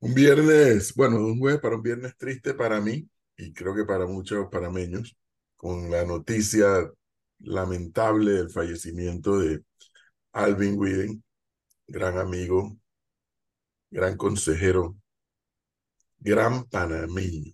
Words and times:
Un 0.00 0.14
viernes, 0.14 0.94
bueno, 0.94 1.16
un 1.18 1.38
jueves 1.38 1.60
para 1.60 1.76
un 1.76 1.82
viernes 1.82 2.16
triste 2.16 2.54
para 2.54 2.80
mí 2.80 3.08
y 3.36 3.52
creo 3.52 3.74
que 3.74 3.84
para 3.84 4.06
muchos 4.06 4.48
parameños, 4.50 5.16
con 5.56 5.90
la 5.90 6.04
noticia 6.04 6.90
lamentable 7.40 8.32
del 8.32 8.50
fallecimiento 8.50 9.38
de 9.38 9.62
Alvin 10.32 10.78
Widen, 10.78 11.24
gran 11.88 12.18
amigo, 12.18 12.78
gran 13.90 14.16
consejero, 14.16 14.96
gran 16.20 16.62
panameño. 16.70 17.52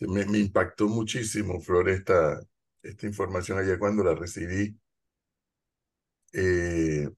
Me, 0.00 0.24
me 0.26 0.38
impactó 0.38 0.88
muchísimo, 0.88 1.60
Flor, 1.60 1.88
esta, 1.90 2.40
esta 2.82 3.06
información 3.06 3.58
ayer 3.58 3.78
cuando 3.78 4.02
la 4.04 4.14
recibí. 4.14 4.74
Eh, 6.32 7.08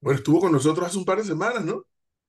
bueno, 0.00 0.18
estuvo 0.18 0.40
con 0.40 0.52
nosotros 0.52 0.86
hace 0.86 0.98
un 0.98 1.04
par 1.04 1.18
de 1.18 1.24
semanas, 1.24 1.64
¿no? 1.64 1.84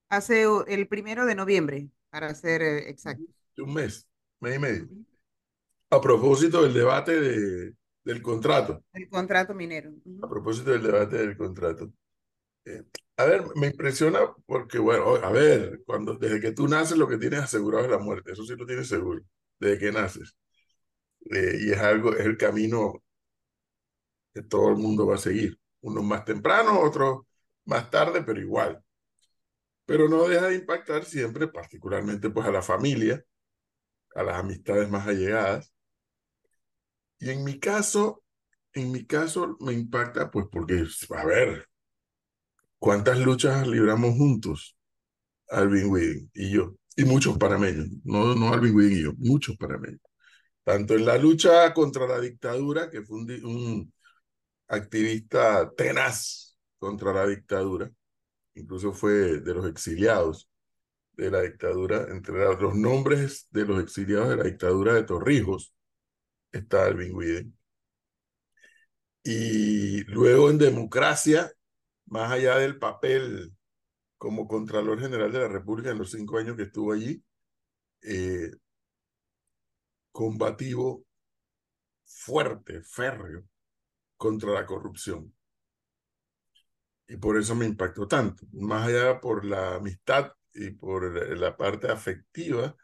Hace 0.10 0.46
el 0.68 0.88
primero 0.88 1.26
de 1.26 1.36
noviembre, 1.36 1.90
para 2.10 2.34
ser 2.34 2.62
eh, 2.62 2.90
exacto. 2.90 3.24
Un 3.58 3.74
mes, 3.74 4.08
mes 4.40 4.56
y 4.56 4.60
medio. 4.60 4.88
A 5.90 6.02
propósito 6.02 6.64
del 6.64 6.74
debate 6.74 7.20
de, 7.20 7.74
del 8.04 8.22
contrato. 8.22 8.84
El 8.94 9.10
contrato 9.10 9.54
minero. 9.54 9.92
A 10.22 10.30
propósito 10.30 10.72
del 10.72 10.84
debate 10.84 11.18
del 11.18 11.38
contrato. 11.38 11.92
Eh, 12.66 12.84
a 13.18 13.26
ver, 13.26 13.46
me 13.56 13.68
impresiona 13.68 14.20
porque, 14.46 14.80
bueno, 14.80 15.16
a 15.16 15.32
ver, 15.32 15.82
cuando 15.86 16.16
desde 16.16 16.40
que 16.40 16.52
tú 16.52 16.68
naces 16.68 16.98
lo 16.98 17.08
que 17.08 17.18
tienes 17.18 17.40
asegurado 17.40 17.86
es 17.86 17.92
la 17.92 17.98
muerte, 17.98 18.34
eso 18.34 18.44
sí 18.44 18.56
lo 18.56 18.66
tienes 18.66 18.88
seguro, 18.88 19.22
desde 19.60 19.80
que 19.80 19.92
naces. 19.92 20.36
Eh, 21.32 21.58
y 21.62 21.72
es 21.72 21.80
algo, 21.80 22.14
es 22.14 22.26
el 22.26 22.38
camino 22.38 23.04
que 24.34 24.44
todo 24.44 24.70
el 24.70 24.78
mundo 24.78 25.08
va 25.08 25.16
a 25.16 25.18
seguir. 25.18 25.58
Unos 25.82 26.04
más 26.04 26.26
temprano, 26.26 26.80
otros 26.80 27.22
más 27.66 27.90
tarde, 27.90 28.24
pero 28.24 28.40
igual. 28.40 28.84
Pero 29.88 30.10
no 30.10 30.28
deja 30.28 30.48
de 30.50 30.56
impactar 30.56 31.06
siempre, 31.06 31.48
particularmente 31.48 32.30
pues 32.30 32.46
a 32.46 32.52
la 32.52 32.62
familia, 32.62 33.24
a 34.16 34.24
las 34.24 34.38
amistades 34.38 34.90
más 34.90 35.08
allegadas. 35.08 35.74
Y 37.20 37.32
en 37.32 37.44
mi 37.44 37.60
caso, 37.60 38.24
en 38.74 38.92
mi 38.92 39.06
caso 39.06 39.58
me 39.62 39.74
impacta 39.74 40.30
pues 40.30 40.48
porque, 40.52 40.86
a 41.16 41.26
ver, 41.26 41.68
¿cuántas 42.80 43.20
luchas 43.20 43.68
libramos 43.68 44.16
juntos? 44.18 44.78
Alvin 45.50 45.90
Wing 45.90 46.30
y 46.34 46.52
yo, 46.52 46.76
y 46.98 47.06
muchos 47.06 47.38
parameños, 47.38 47.88
no, 48.04 48.36
no 48.36 48.54
Alvin 48.54 48.76
Wing 48.76 48.92
y 48.92 49.04
yo, 49.04 49.14
muchos 49.18 49.58
parameños. 49.58 50.02
Tanto 50.64 50.96
en 50.96 51.06
la 51.06 51.18
lucha 51.18 51.74
contra 51.74 52.08
la 52.08 52.20
dictadura, 52.20 52.90
que 52.92 53.04
fue 53.04 53.20
un 53.20 53.94
activista 54.68 55.72
tenaz 55.76 56.58
contra 56.80 57.14
la 57.14 57.28
dictadura, 57.28 57.92
incluso 58.58 58.94
fue 58.94 59.40
de 59.40 59.54
los 59.54 59.68
exiliados 59.68 60.50
de 61.14 61.32
la 61.32 61.42
dictadura, 61.42 62.08
entre 62.12 62.46
los 62.60 62.76
nombres 62.76 63.48
de 63.52 63.66
los 63.66 63.82
exiliados 63.82 64.30
de 64.30 64.38
la 64.38 64.44
dictadura 64.44 64.94
de 64.94 65.04
Torrijos, 65.04 65.74
está 66.52 66.86
Alvin 66.86 67.16
Widen. 67.16 67.58
Y 69.24 70.04
luego 70.06 70.50
en 70.50 70.58
democracia, 70.58 71.52
más 72.06 72.32
allá 72.32 72.58
del 72.58 72.80
papel 72.80 73.54
como 74.18 74.48
Contralor 74.48 75.00
General 75.00 75.32
de 75.32 75.40
la 75.40 75.48
República 75.48 75.92
en 75.92 75.98
los 75.98 76.12
cinco 76.12 76.38
años 76.38 76.56
que 76.56 76.64
estuvo 76.64 76.94
allí, 76.94 77.24
eh, 78.04 78.52
combativo, 80.12 81.06
fuerte, 82.06 82.82
férreo, 82.84 83.46
contra 84.18 84.52
la 84.52 84.66
corrupción. 84.66 85.34
Y 87.08 87.18
por 87.18 87.38
eso 87.38 87.56
me 87.56 87.66
impactó 87.66 88.08
tanto, 88.08 88.46
más 88.54 88.88
allá 88.88 89.20
por 89.22 89.46
la 89.46 89.76
amistad 89.76 90.32
y 90.54 90.72
por 90.72 91.38
la 91.38 91.56
parte 91.56 91.90
afectiva, 91.90 92.76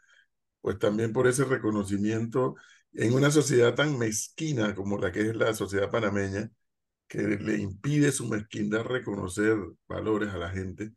pues 0.60 0.78
también 0.78 1.12
por 1.12 1.26
ese 1.28 1.44
reconocimiento 1.44 2.56
en 2.94 3.14
una 3.14 3.30
sociedad 3.30 3.74
tan 3.74 3.98
mezquina 3.98 4.74
como 4.74 4.98
la 4.98 5.12
que 5.12 5.22
es 5.22 5.36
la 5.36 5.54
sociedad 5.54 5.90
panameña, 5.90 6.50
que 7.08 7.20
le 7.22 7.58
impide 7.58 8.12
su 8.12 8.28
mezquindad 8.28 8.84
reconocer 8.84 9.56
valores 9.88 10.30
a 10.30 10.38
la 10.38 10.50
gente. 10.50 10.92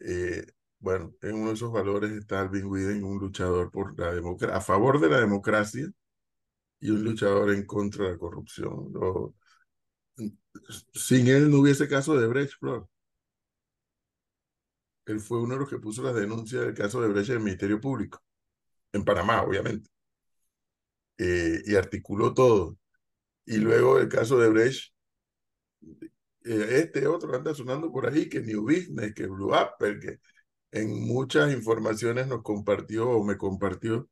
Eh, 0.00 0.46
bueno, 0.78 1.14
en 1.22 1.34
uno 1.36 1.48
de 1.48 1.54
esos 1.54 1.72
valores 1.72 2.12
está 2.12 2.40
Alvin 2.40 2.66
Widen, 2.66 3.04
un 3.04 3.18
luchador 3.18 3.70
por 3.70 3.98
la 3.98 4.12
democracia, 4.12 4.56
a 4.56 4.60
favor 4.60 5.00
de 5.00 5.08
la 5.10 5.20
democracia 5.20 5.88
y 6.80 6.90
un 6.90 7.04
luchador 7.04 7.50
en 7.52 7.66
contra 7.66 8.06
de 8.06 8.12
la 8.12 8.18
corrupción. 8.18 8.92
Sin 10.94 11.28
él 11.28 11.50
no 11.50 11.60
hubiese 11.60 11.88
caso 11.88 12.16
de 12.18 12.26
Brecht, 12.26 12.54
Flor. 12.58 12.88
Él 15.06 15.20
fue 15.20 15.40
uno 15.40 15.54
de 15.54 15.60
los 15.60 15.68
que 15.68 15.78
puso 15.78 16.02
las 16.02 16.14
denuncias 16.14 16.62
del 16.64 16.74
caso 16.74 17.00
de 17.02 17.08
Brecht 17.08 17.30
en 17.30 17.36
el 17.36 17.42
Ministerio 17.42 17.80
Público, 17.80 18.22
en 18.92 19.04
Panamá, 19.04 19.42
obviamente. 19.42 19.90
Eh, 21.18 21.62
y 21.66 21.74
articuló 21.76 22.32
todo. 22.34 22.78
Y 23.46 23.58
luego 23.58 23.98
el 23.98 24.08
caso 24.08 24.38
de 24.38 24.48
Brecht, 24.50 24.92
eh, 26.44 26.80
este 26.82 27.06
otro 27.06 27.34
anda 27.34 27.54
sonando 27.54 27.90
por 27.92 28.06
ahí, 28.06 28.28
que 28.28 28.40
New 28.40 28.62
Business, 28.62 29.14
que 29.14 29.26
Blue 29.26 29.54
Apple, 29.54 29.98
que 30.00 30.20
en 30.72 31.06
muchas 31.06 31.52
informaciones 31.52 32.26
nos 32.28 32.42
compartió 32.42 33.10
o 33.10 33.24
me 33.24 33.36
compartió 33.36 34.08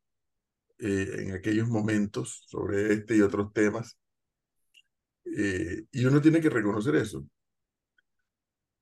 eh, 0.78 1.08
en 1.19 1.34
aquellos 1.34 1.69
momentos 1.69 2.44
sobre 2.46 2.92
este 2.94 3.16
y 3.16 3.22
otros 3.22 3.52
temas. 3.52 3.98
Y 5.93 6.05
uno 6.05 6.21
tiene 6.21 6.41
que 6.41 6.50
reconocer 6.50 6.97
eso. 6.97 7.25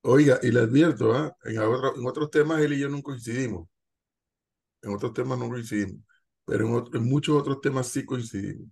Oiga, 0.08 0.38
y 0.40 0.52
le 0.52 0.60
advierto, 0.60 1.12
¿ah? 1.12 1.36
en, 1.44 1.56
en 1.56 2.06
otros 2.06 2.30
temas 2.30 2.60
él 2.60 2.74
y 2.74 2.78
yo 2.78 2.88
no 2.88 3.02
coincidimos. 3.02 3.68
En 4.82 4.94
otros 4.94 5.12
temas 5.12 5.36
no 5.36 5.48
coincidimos, 5.48 6.00
pero 6.44 6.88
en, 6.92 7.04
muchos 7.04 7.36
otros 7.36 7.60
temas 7.60 7.88
sí 7.88 8.04
coincidimos. 8.04 8.68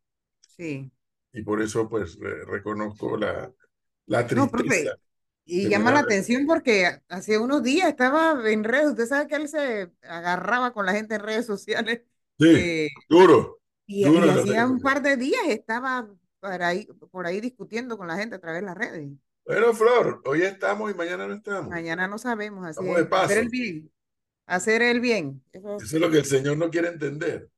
Sí. 0.57 0.91
Y 1.33 1.43
por 1.43 1.61
eso, 1.61 1.89
pues, 1.89 2.17
reconozco 2.47 3.17
la, 3.17 3.53
la 4.07 4.25
tristeza. 4.25 4.97
y 5.45 5.69
llama 5.69 5.91
la 5.91 6.01
atención 6.01 6.47
porque 6.47 7.01
hace 7.09 7.37
unos 7.39 7.65
días 7.65 7.89
estaba 7.89 8.49
en 8.49 8.63
redes, 8.63 8.91
usted 8.91 9.07
sabe 9.07 9.27
que 9.27 9.35
él 9.35 9.49
se 9.49 9.91
agarraba 10.03 10.73
con 10.73 10.87
la 10.87 10.93
gente 10.93 11.17
en 11.17 11.23
redes 11.23 11.47
sociales. 11.47 12.03
Sí, 12.39 12.47
eh, 12.49 12.89
duro. 13.09 13.59
Y, 13.87 14.05
duro 14.05 14.31
hacía 14.31 14.67
un 14.67 14.81
par 14.81 15.03
de 15.03 15.17
días 15.17 15.43
estaba 15.49 16.09
por 16.45 16.63
ahí, 16.63 16.87
por 17.11 17.27
ahí 17.27 17.41
discutiendo 17.41 17.97
con 17.97 18.07
la 18.07 18.17
gente 18.17 18.37
a 18.37 18.39
través 18.39 18.61
de 18.61 18.67
las 18.67 18.77
redes. 18.77 19.11
Bueno, 19.47 19.73
Flor, 19.73 20.21
hoy 20.27 20.43
estamos 20.43 20.91
y 20.91 20.95
mañana 20.95 21.27
no 21.27 21.35
estamos. 21.35 21.71
Mañana 21.71 22.07
no 22.07 22.19
sabemos, 22.19 22.67
así 22.67 22.87
es. 22.87 23.07
Hacer 23.11 23.39
el 23.39 23.49
bien. 23.49 23.91
Hacer 24.47 24.83
el 24.83 25.01
bien. 25.01 25.43
Eso... 25.53 25.77
es 25.79 25.93
lo 25.95 26.11
que 26.11 26.19
el 26.19 26.25
Señor 26.27 26.59
no 26.59 26.71
quiere 26.71 26.89
entender. 26.89 27.49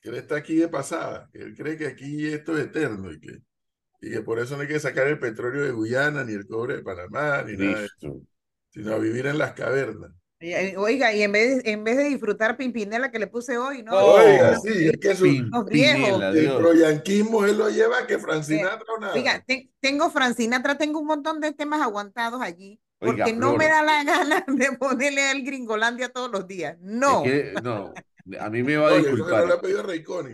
Que 0.00 0.08
Él 0.08 0.14
está 0.14 0.36
aquí 0.36 0.56
de 0.56 0.68
pasada, 0.68 1.28
que 1.30 1.42
Él 1.42 1.54
cree 1.54 1.76
que 1.76 1.88
aquí 1.88 2.26
esto 2.26 2.56
es 2.56 2.64
eterno 2.64 3.12
y 3.12 3.20
que, 3.20 3.42
y 4.00 4.10
que 4.10 4.22
por 4.22 4.38
eso 4.38 4.56
no 4.56 4.62
hay 4.62 4.68
que 4.68 4.80
sacar 4.80 5.06
el 5.06 5.18
petróleo 5.18 5.62
de 5.62 5.72
Guyana, 5.72 6.24
ni 6.24 6.32
el 6.32 6.46
cobre 6.46 6.76
de 6.76 6.82
Panamá, 6.82 7.42
ni 7.42 7.56
nada 7.58 7.80
de 7.80 7.86
eso, 7.86 8.22
sino 8.70 8.94
a 8.94 8.98
vivir 8.98 9.26
en 9.26 9.36
las 9.36 9.52
cavernas. 9.52 10.10
Eh, 10.42 10.74
oiga, 10.78 11.12
y 11.12 11.22
en 11.22 11.32
vez, 11.32 11.60
en 11.66 11.84
vez 11.84 11.98
de 11.98 12.04
disfrutar 12.04 12.56
Pimpinela 12.56 13.10
que 13.10 13.18
le 13.18 13.26
puse 13.26 13.58
hoy, 13.58 13.82
¿no? 13.82 13.94
Oiga, 13.94 14.58
sí, 14.58 14.88
es 14.88 14.96
que 14.96 15.10
eso, 15.10 15.26
el 15.26 16.56
proyanquismo 16.56 17.44
él 17.44 17.58
lo 17.58 17.68
lleva 17.68 18.06
que 18.06 18.18
Francinatra 18.18 18.86
o 18.96 18.98
nada. 18.98 19.12
Oiga, 19.12 19.44
tengo 19.80 20.10
Francinatra, 20.10 20.78
tengo 20.78 20.98
un 20.98 21.06
montón 21.06 21.40
de 21.40 21.52
temas 21.52 21.82
aguantados 21.82 22.40
allí, 22.40 22.80
porque 22.98 23.34
no 23.34 23.54
me 23.54 23.66
da 23.66 23.82
la 23.82 24.02
gana 24.04 24.44
de 24.48 24.72
ponerle 24.78 25.30
el 25.30 25.44
Gringolandia 25.44 26.08
todos 26.08 26.30
los 26.30 26.46
días. 26.46 26.78
No. 26.80 27.22
no, 27.62 27.92
a 28.38 28.48
mí 28.48 28.62
me 28.62 28.78
va 28.78 28.88
a 28.88 28.96
disculpar. 28.96 29.46
No, 29.46 29.54
le 29.54 29.58
pedido 29.58 29.80
a 29.80 30.24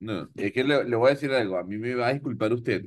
no, 0.00 0.28
es 0.34 0.52
que 0.52 0.64
le, 0.64 0.84
le 0.84 0.96
voy 0.96 1.08
a 1.08 1.14
decir 1.14 1.32
algo, 1.32 1.56
a 1.56 1.64
mí 1.64 1.78
me 1.78 1.94
va 1.94 2.08
a 2.08 2.12
disculpar 2.12 2.52
usted, 2.52 2.84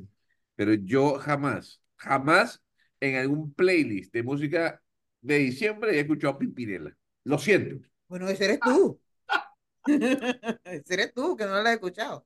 pero 0.56 0.74
yo 0.74 1.18
jamás, 1.18 1.82
jamás 1.96 2.62
en 3.00 3.16
algún 3.16 3.54
playlist 3.54 4.14
de 4.14 4.22
música 4.22 4.82
de 5.28 5.38
diciembre 5.40 5.96
he 5.96 6.00
escuchado 6.00 6.34
a 6.34 6.40
Pimpinela. 6.40 6.96
Lo 7.26 7.38
siento. 7.38 7.86
Bueno, 8.08 8.28
ese 8.30 8.46
eres 8.46 8.60
tú. 8.60 9.00
ese 10.64 10.94
eres 10.94 11.14
tú 11.14 11.36
que 11.36 11.46
no 11.46 11.52
lo 11.52 11.60
has 11.60 11.74
escuchado. 11.74 12.26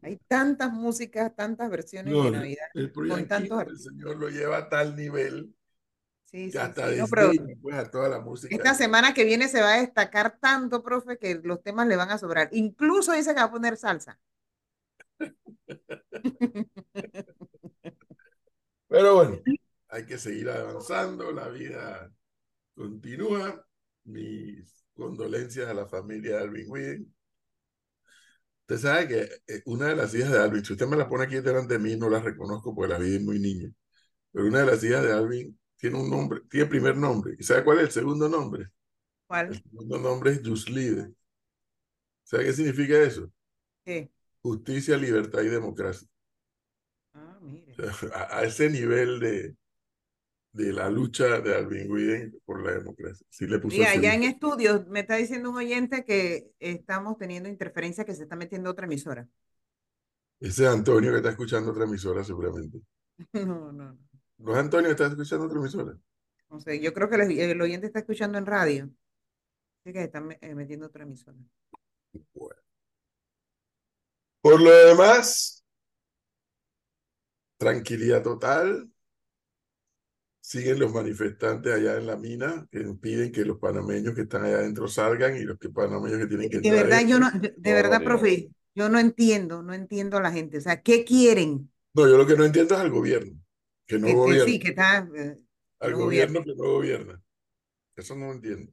Hay 0.00 0.16
tantas 0.26 0.72
músicas, 0.72 1.36
tantas 1.36 1.68
versiones 1.68 2.14
de 2.14 2.30
Navidad. 2.30 2.66
El, 2.72 2.90
con 2.90 3.28
tantos 3.28 3.66
el 3.66 3.78
Señor 3.78 4.16
lo 4.16 4.30
lleva 4.30 4.56
a 4.56 4.68
tal 4.70 4.96
nivel 4.96 5.54
Sí, 6.30 6.50
sí, 6.50 6.58
hasta 6.58 6.90
sí. 6.90 7.00
pues, 7.62 7.76
a 7.76 7.90
toda 7.90 8.10
la 8.10 8.20
música. 8.20 8.54
Esta 8.54 8.74
semana 8.74 9.14
que 9.14 9.24
viene 9.24 9.48
se 9.48 9.62
va 9.62 9.74
a 9.74 9.80
destacar 9.80 10.38
tanto, 10.38 10.82
profe, 10.82 11.16
que 11.16 11.40
los 11.42 11.62
temas 11.62 11.86
le 11.86 11.96
van 11.96 12.10
a 12.10 12.18
sobrar. 12.18 12.50
Incluso 12.52 13.12
dice 13.12 13.34
que 13.34 13.40
va 13.40 13.46
a 13.46 13.50
poner 13.50 13.78
salsa. 13.78 14.18
Pero 18.88 19.14
bueno, 19.14 19.40
hay 19.88 20.06
que 20.06 20.18
seguir 20.18 20.50
avanzando, 20.50 21.30
la 21.32 21.48
vida 21.48 22.10
continúa. 22.74 23.64
Mis 24.04 24.86
condolencias 24.94 25.68
a 25.68 25.74
la 25.74 25.86
familia 25.86 26.36
de 26.36 26.42
Alvin 26.42 26.70
Widen. 26.70 27.14
Usted 28.62 28.78
sabe 28.78 29.08
que 29.08 29.20
eh, 29.46 29.62
una 29.66 29.86
de 29.86 29.96
las 29.96 30.14
hijas 30.14 30.30
de 30.32 30.38
Alvin, 30.38 30.64
si 30.64 30.72
usted 30.72 30.86
me 30.86 30.96
la 30.96 31.08
pone 31.08 31.24
aquí 31.24 31.36
delante 31.36 31.74
de 31.74 31.78
mí, 31.78 31.96
no 31.96 32.10
la 32.10 32.20
reconozco 32.20 32.74
porque 32.74 32.92
la 32.92 32.98
vi 32.98 33.18
muy 33.18 33.38
niña, 33.38 33.70
pero 34.32 34.46
una 34.46 34.60
de 34.60 34.66
las 34.66 34.82
hijas 34.84 35.02
de 35.04 35.12
Alvin 35.12 35.58
tiene 35.76 35.98
un 35.98 36.10
nombre, 36.10 36.40
tiene 36.50 36.66
primer 36.66 36.96
nombre. 36.96 37.34
¿Y 37.38 37.44
sabe 37.44 37.64
cuál 37.64 37.78
es 37.78 37.84
el 37.84 37.90
segundo 37.92 38.28
nombre? 38.28 38.68
¿Cuál? 39.26 39.48
El 39.48 39.62
segundo 39.62 39.98
nombre 39.98 40.32
es 40.32 40.42
Yuslide. 40.42 41.14
¿Sabe 42.24 42.44
qué 42.44 42.52
significa 42.52 42.98
eso? 42.98 43.30
¿Qué? 43.84 44.10
Justicia, 44.42 44.96
libertad 44.96 45.42
y 45.42 45.48
democracia. 45.48 46.06
A, 48.14 48.38
a 48.38 48.44
ese 48.44 48.68
nivel 48.70 49.20
de, 49.20 49.56
de 50.52 50.72
la 50.72 50.90
lucha 50.90 51.40
de 51.40 51.54
Alvin 51.54 51.90
Widen 51.90 52.40
por 52.44 52.64
la 52.64 52.72
democracia. 52.72 53.26
Sí 53.30 53.46
le 53.46 53.58
puso 53.58 53.76
y 53.76 53.84
allá 53.84 54.14
en 54.14 54.24
estudios 54.24 54.86
me 54.88 55.00
está 55.00 55.16
diciendo 55.16 55.50
un 55.50 55.56
oyente 55.56 56.04
que 56.04 56.50
estamos 56.58 57.16
teniendo 57.18 57.48
interferencia, 57.48 58.04
que 58.04 58.14
se 58.14 58.24
está 58.24 58.36
metiendo 58.36 58.70
otra 58.70 58.86
emisora. 58.86 59.28
Ese 60.40 60.64
es 60.64 60.68
Antonio 60.68 61.10
que 61.10 61.18
está 61.18 61.30
escuchando 61.30 61.70
otra 61.70 61.84
emisora 61.84 62.24
seguramente. 62.24 62.80
no, 63.32 63.72
no. 63.72 63.98
¿No 64.38 64.52
es 64.52 64.58
Antonio 64.58 64.88
que 64.88 64.92
está 64.92 65.06
escuchando 65.06 65.46
otra 65.46 65.58
emisora? 65.58 65.98
No 66.50 66.60
sé, 66.60 66.80
yo 66.80 66.94
creo 66.94 67.08
que 67.10 67.16
el, 67.16 67.60
oyente 67.60 67.86
está 67.86 67.98
escuchando 68.00 68.38
en 68.38 68.46
radio. 68.46 68.90
Así 69.84 69.92
que 69.92 70.04
está 70.04 70.22
eh, 70.40 70.54
metiendo 70.54 70.86
otra 70.86 71.02
emisora. 71.02 71.36
Bueno. 72.34 72.62
Por 74.40 74.62
lo 74.62 74.70
demás, 74.70 75.57
tranquilidad 77.58 78.22
total. 78.22 78.90
Siguen 80.40 80.78
los 80.78 80.94
manifestantes 80.94 81.74
allá 81.74 81.98
en 81.98 82.06
la 82.06 82.16
mina 82.16 82.66
que 82.70 82.80
impiden 82.80 83.30
que 83.30 83.44
los 83.44 83.58
panameños 83.58 84.14
que 84.14 84.22
están 84.22 84.44
allá 84.44 84.58
adentro 84.58 84.88
salgan 84.88 85.36
y 85.36 85.42
los 85.42 85.58
que 85.58 85.68
panameños 85.68 86.20
que 86.20 86.26
tienen 86.26 86.48
que 86.48 86.60
de 86.60 86.70
verdad 86.70 87.06
yo 87.06 87.18
no 87.18 87.30
de, 87.30 87.72
verdad 87.74 88.02
profe 88.02 88.48
yo 88.74 88.88
no 88.88 88.98
entiendo 88.98 89.62
no 89.62 89.74
entiendo 89.74 90.16
a 90.16 90.22
la 90.22 90.32
gente. 90.32 90.56
O 90.56 90.60
sea 90.62 90.80
qué 90.80 91.04
quieren 91.04 91.70
no 91.92 92.08
yo 92.08 92.16
lo 92.16 92.26
que 92.26 92.36
no 92.36 92.46
entiendo 92.46 92.74
es 92.74 92.80
al 92.80 92.90
gobierno 92.90 93.38
que 93.86 93.98
no 93.98 94.14
gobierna. 94.14 94.44
sí 94.46 94.58
que 94.58 94.68
está 94.68 95.06
eh, 95.14 95.38
al 95.80 95.94
gobierno 95.94 96.42
que 96.44 96.54
no 96.54 96.64
gobierna. 96.64 97.22
Eso 97.96 98.14
no 98.14 98.26
lo 98.26 98.32
entiendo. 98.32 98.72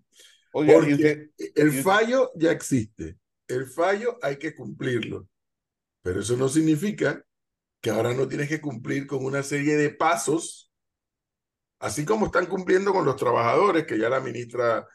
Porque 0.51 1.31
el 1.55 1.71
fallo 1.83 2.31
ya 2.35 2.51
existe. 2.51 3.17
El 3.47 3.65
fallo 3.65 4.17
hay 4.21 4.37
que 4.37 4.55
cumplirlo. 4.55 5.27
Pero 6.01 6.21
eso 6.21 6.37
no 6.37 6.47
significa 6.47 7.25
que 7.85 7.91
ahora 7.91 8.15
no 8.15 8.27
tienes 8.27 8.49
que 8.49 8.59
cumplir 8.59 9.05
con 9.05 9.23
una 9.23 9.43
serie 9.43 9.77
de 9.77 9.91
pasos 9.91 10.65
Así 11.79 12.03
como 12.03 12.27
están 12.27 12.47
cumpliendo 12.47 12.91
con 12.93 13.05
los 13.05 13.15
trabajadores, 13.15 13.85
que 13.85 13.99
ya 13.99 14.09
la 14.09 14.19
ministra 14.19 14.87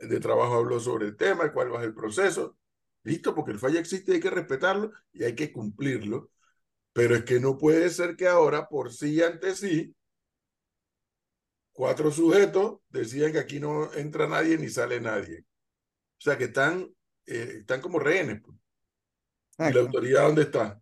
de 0.00 0.20
Trabajo 0.20 0.54
habló 0.54 0.78
sobre 0.78 1.06
el 1.06 1.16
tema, 1.16 1.52
cuál 1.52 1.72
va 1.72 1.78
a 1.78 1.80
ser 1.80 1.88
el 1.88 1.94
proceso. 1.94 2.56
Listo, 3.02 3.34
porque 3.34 3.52
el 3.52 3.58
fallo 3.58 3.80
existe, 3.80 4.12
hay 4.12 4.20
que 4.20 4.30
respetarlo 4.30 4.92
y 5.12 5.24
hay 5.24 5.34
que 5.34 5.52
cumplirlo. 5.52 6.30
Pero 6.92 7.16
es 7.16 7.24
que 7.24 7.40
no 7.40 7.58
puede 7.58 7.90
ser 7.90 8.14
que 8.14 8.28
ahora, 8.28 8.68
por 8.68 8.92
sí 8.92 9.14
y 9.14 9.22
ante 9.22 9.56
sí, 9.56 9.96
cuatro 11.72 12.12
sujetos 12.12 12.78
decían 12.90 13.32
que 13.32 13.38
aquí 13.40 13.58
no 13.58 13.92
entra 13.94 14.28
nadie 14.28 14.56
ni 14.56 14.68
sale 14.68 15.00
nadie. 15.00 15.40
O 15.40 16.20
sea, 16.20 16.38
que 16.38 16.44
están, 16.44 16.94
eh, 17.26 17.56
están 17.60 17.80
como 17.80 17.98
rehenes. 17.98 18.40
Pues. 18.40 18.56
¿Y 19.70 19.74
la 19.74 19.80
autoridad 19.80 20.22
dónde 20.26 20.42
está? 20.42 20.80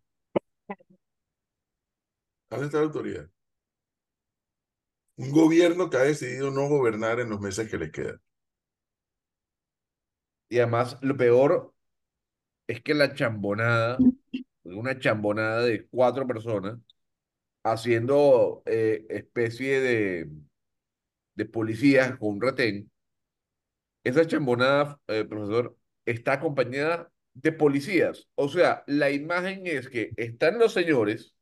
¿Dónde 2.54 2.66
está 2.66 2.78
la 2.78 2.84
autoridad? 2.84 3.28
un 5.16 5.30
gobierno 5.32 5.90
que 5.90 5.96
ha 5.96 6.02
decidido 6.02 6.50
no 6.52 6.68
gobernar 6.68 7.18
en 7.20 7.30
los 7.30 7.40
meses 7.40 7.68
que 7.70 7.78
le 7.78 7.90
quedan. 7.90 8.20
Y 10.48 10.58
además, 10.58 10.98
lo 11.02 11.16
peor 11.16 11.74
es 12.66 12.82
que 12.82 12.94
la 12.94 13.14
chambonada, 13.14 13.98
una 14.64 14.98
chambonada 14.98 15.62
de 15.62 15.86
cuatro 15.88 16.26
personas, 16.26 16.78
haciendo 17.64 18.62
eh, 18.66 19.06
especie 19.10 19.80
de, 19.80 20.30
de 21.36 21.44
policías 21.46 22.16
con 22.18 22.30
un 22.30 22.40
retén, 22.40 22.90
esa 24.04 24.26
chambonada, 24.26 25.00
eh, 25.08 25.24
profesor, 25.24 25.76
está 26.04 26.34
acompañada 26.34 27.10
de 27.34 27.52
policías. 27.52 28.28
O 28.34 28.48
sea, 28.48 28.84
la 28.86 29.10
imagen 29.10 29.66
es 29.66 29.88
que 29.88 30.12
están 30.16 30.58
los 30.58 30.72
señores 30.72 31.34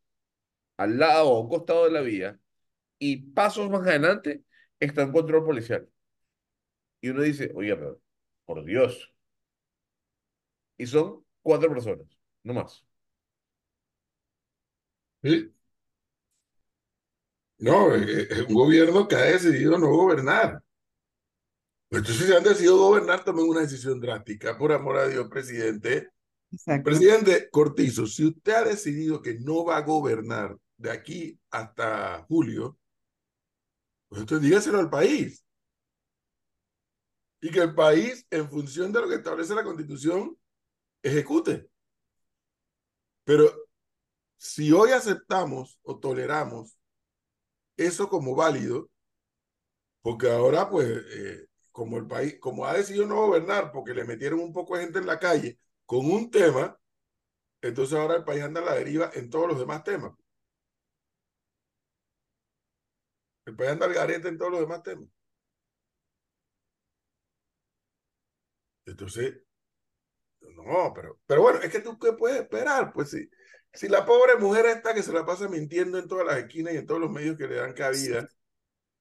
al 0.83 0.99
lado 0.99 1.31
o 1.31 1.37
a 1.39 1.41
un 1.41 1.49
costado 1.49 1.85
de 1.85 1.93
la 1.93 2.01
vía 2.01 2.39
y 2.99 3.17
pasos 3.33 3.71
más 3.71 3.83
adelante 3.87 4.45
está 4.79 5.05
un 5.05 5.13
control 5.13 5.45
policial. 5.45 5.89
Y 7.01 7.11
uno 7.11 7.23
dice, 7.23 7.51
oye, 7.55 7.75
pero 7.77 8.01
por 8.45 8.65
Dios. 8.65 9.13
Y 10.77 10.87
son 10.87 11.25
cuatro 11.43 11.69
personas, 11.71 12.07
no 12.45 12.55
más. 12.55 12.85
¿Sí? 15.23 15.53
No, 17.59 17.95
es 17.95 18.41
un 18.49 18.55
gobierno 18.55 19.07
que 19.07 19.15
ha 19.15 19.23
decidido 19.23 19.79
no 19.79 19.89
gobernar. 19.89 20.63
Entonces, 21.91 22.27
si 22.27 22.33
han 22.33 22.43
decidido 22.43 22.79
gobernar, 22.79 23.23
tomen 23.23 23.45
una 23.45 23.61
decisión 23.61 24.01
drástica. 24.01 24.57
Por 24.57 24.73
amor 24.73 24.97
a 24.97 25.09
Dios, 25.09 25.29
presidente. 25.29 26.09
Presidente 26.83 27.49
Cortizo, 27.51 28.07
si 28.07 28.27
usted 28.27 28.53
ha 28.53 28.65
decidido 28.65 29.23
que 29.23 29.39
no 29.39 29.65
va 29.65 29.77
a 29.77 29.83
gobernar 29.83 30.57
de 30.83 30.91
aquí 30.91 31.41
hasta 31.51 32.25
julio, 32.29 32.77
pues 34.09 34.21
entonces 34.21 34.49
dígaselo 34.49 34.81
al 34.81 34.91
país. 34.91 35.45
Y 37.41 37.51
que 37.51 37.61
el 37.61 37.75
país, 37.75 38.27
en 38.31 38.49
función 38.49 38.93
de 38.93 39.01
lo 39.01 39.09
que 39.09 39.17
establece 39.17 39.55
la 39.55 39.65
Constitución, 39.65 40.37
ejecute. 41.03 41.69
Pero 43.25 43.51
si 44.37 44.73
hoy 44.73 44.91
aceptamos 44.91 45.79
o 45.83 45.99
toleramos 45.99 46.77
eso 47.77 48.09
como 48.09 48.35
válido, 48.35 48.91
porque 50.03 50.31
ahora, 50.31 50.69
pues, 50.69 50.89
eh, 50.89 51.47
como 51.71 51.97
el 51.99 52.07
país, 52.09 52.39
como 52.41 52.67
ha 52.67 52.75
decidido 52.75 53.07
no 53.07 53.27
gobernar, 53.27 53.71
porque 53.73 53.95
le 53.95 54.05
metieron 54.05 54.41
un 54.41 54.53
poco 54.53 54.77
de 54.77 54.85
gente 54.85 54.99
en 54.99 55.07
la 55.07 55.19
calle 55.21 55.59
con 55.87 56.11
un 56.11 56.31
tema, 56.31 56.77
entonces 57.63 57.99
ahora 57.99 58.17
el 58.17 58.25
país 58.25 58.43
anda 58.43 58.61
a 58.61 58.65
la 58.65 58.75
deriva 58.75 59.11
en 59.15 59.31
todos 59.31 59.49
los 59.49 59.59
demás 59.59 59.85
temas. 59.85 60.13
El 63.47 63.57
país 63.57 63.71
anda 63.71 63.87
al 63.87 63.95
garete 63.95 64.29
en 64.29 64.39
todos 64.39 64.53
los 64.53 64.61
demás 64.61 64.83
temas. 64.83 65.09
Entonces, 68.87 69.35
no, 70.41 70.93
pero, 70.95 71.21
pero 71.27 71.43
bueno, 71.43 71.61
es 71.61 71.71
que 71.71 71.81
tú 71.81 71.99
qué 71.99 72.13
puedes 72.13 72.41
esperar, 72.41 72.93
pues 72.93 73.11
si, 73.11 73.29
si 73.73 73.89
la 73.89 74.05
pobre 74.05 74.37
mujer 74.37 74.67
esta 74.67 74.95
que 74.95 75.03
se 75.03 75.13
la 75.13 75.25
pasa 75.25 75.49
mintiendo 75.49 75.99
en 75.99 76.09
todas 76.09 76.27
las 76.27 76.39
esquinas 76.39 76.75
y 76.75 76.79
en 76.79 76.87
todos 76.87 77.01
los 77.01 77.11
medios 77.11 77.37
que 77.37 77.47
le 77.49 77.57
dan 77.57 77.73
cabida, 77.75 78.29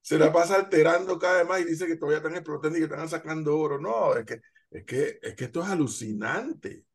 se 0.01 0.17
la 0.17 0.31
pasa 0.33 0.55
alterando 0.55 1.19
cada 1.19 1.39
vez 1.39 1.48
más 1.48 1.62
y 1.62 1.65
dice 1.65 1.88
que 1.88 1.95
todavía 1.95 2.17
están 2.17 2.36
explotando 2.36 2.77
y 2.77 2.81
que 2.81 2.86
están 2.86 3.10
sacando 3.10 3.57
oro. 3.57 3.79
No, 3.79 4.15
es 4.15 4.25
que, 4.25 4.41
es 4.71 4.86
que, 4.86 5.19
es 5.21 5.36
que 5.36 5.45
esto 5.45 5.62
es 5.62 5.69
alucinante. 5.69 6.86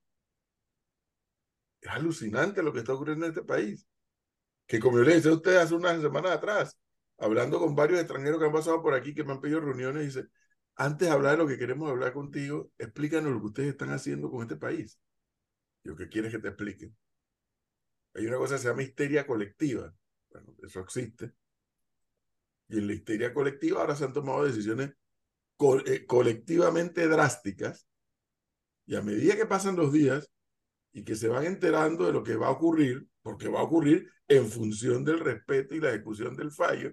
Es 1.81 1.91
alucinante 1.91 2.63
lo 2.63 2.73
que 2.73 2.81
está 2.81 2.95
ocurriendo 2.95 3.27
en 3.27 3.33
este 3.33 3.45
país. 3.45 3.87
Que 4.67 4.81
como 4.81 4.99
yo 4.99 5.05
le 5.05 5.15
decía 5.15 5.31
a 5.31 5.35
ustedes 5.35 5.59
hace 5.59 5.75
unas 5.75 6.01
semanas 6.03 6.33
atrás, 6.33 6.77
hablando 7.19 7.59
con 7.59 7.75
varios 7.75 8.01
extranjeros 8.01 8.39
que 8.39 8.47
han 8.47 8.53
pasado 8.53 8.83
por 8.83 8.95
aquí, 8.95 9.15
que 9.15 9.25
me 9.25 9.33
han 9.33 9.41
pedido 9.41 9.61
reuniones, 9.61 10.15
dice, 10.15 10.29
antes 10.77 11.09
de 11.09 11.15
hablar 11.15 11.33
de 11.33 11.39
lo 11.39 11.47
que 11.49 11.59
queremos 11.59 11.91
hablar 11.91 12.13
contigo, 12.13 12.71
explícanos 12.79 13.33
lo 13.33 13.41
que 13.41 13.47
ustedes 13.47 13.69
están 13.71 13.91
haciendo 13.91 14.31
con 14.31 14.43
este 14.43 14.57
país. 14.57 15.01
Yo, 15.83 15.97
¿qué 15.97 16.09
quieres 16.09 16.33
que 16.33 16.39
te 16.39 16.49
explique? 16.49 16.93
Hay 18.15 18.27
una 18.27 18.37
cosa 18.37 18.57
que 18.57 18.63
se 18.63 18.69
llama 18.69 18.83
histeria 18.83 19.27
colectiva. 19.27 19.95
Bueno, 20.31 20.55
eso 20.63 20.81
existe. 20.81 21.33
Y 22.69 22.79
en 22.79 22.87
la 22.89 22.95
histeria 22.95 23.33
colectiva 23.33 23.81
ahora 23.81 23.95
se 23.95 24.05
han 24.05 24.13
tomado 24.13 24.45
decisiones 24.45 24.91
eh, 25.87 26.07
colectivamente 26.07 27.07
drásticas. 27.09 27.87
Y 28.85 28.97
a 28.97 29.03
medida 29.03 29.37
que 29.37 29.47
pasan 29.47 29.77
los 29.77 29.93
días 29.93 30.31
y 30.93 31.05
que 31.05 31.15
se 31.15 31.29
van 31.29 31.45
enterando 31.45 32.07
de 32.07 32.13
lo 32.13 32.23
que 32.23 32.37
va 32.37 32.49
a 32.49 32.53
ocurrir, 32.53 33.07
porque 33.23 33.49
va 33.49 33.61
a 33.61 33.65
ocurrir 33.65 34.11
en 34.29 34.49
función 34.49 35.05
del 35.05 35.21
respeto 35.21 35.75
y 35.75 35.81
la 35.81 35.91
ejecución 35.91 36.37
del 36.37 36.51
fallo, 36.51 36.93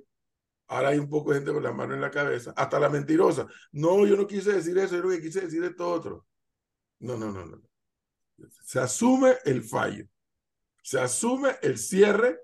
Ahora 0.67 0.89
hay 0.89 0.97
un 0.97 1.09
poco 1.09 1.31
de 1.31 1.37
gente 1.37 1.51
con 1.51 1.63
la 1.63 1.71
mano 1.71 1.93
en 1.93 2.01
la 2.01 2.09
cabeza, 2.09 2.53
hasta 2.55 2.79
la 2.79 2.89
mentirosa. 2.89 3.47
No, 3.71 4.05
yo 4.05 4.15
no 4.15 4.25
quise 4.25 4.53
decir 4.53 4.77
eso, 4.77 4.95
yo 4.95 5.03
lo 5.03 5.09
que 5.09 5.21
quise 5.21 5.41
decir 5.41 5.63
esto 5.63 5.89
otro. 5.89 6.25
No, 6.99 7.17
no, 7.17 7.31
no, 7.31 7.45
no. 7.45 7.61
Se 8.63 8.79
asume 8.79 9.35
el 9.45 9.63
fallo, 9.63 10.05
se 10.81 10.99
asume 10.99 11.49
el 11.61 11.77
cierre, 11.77 12.39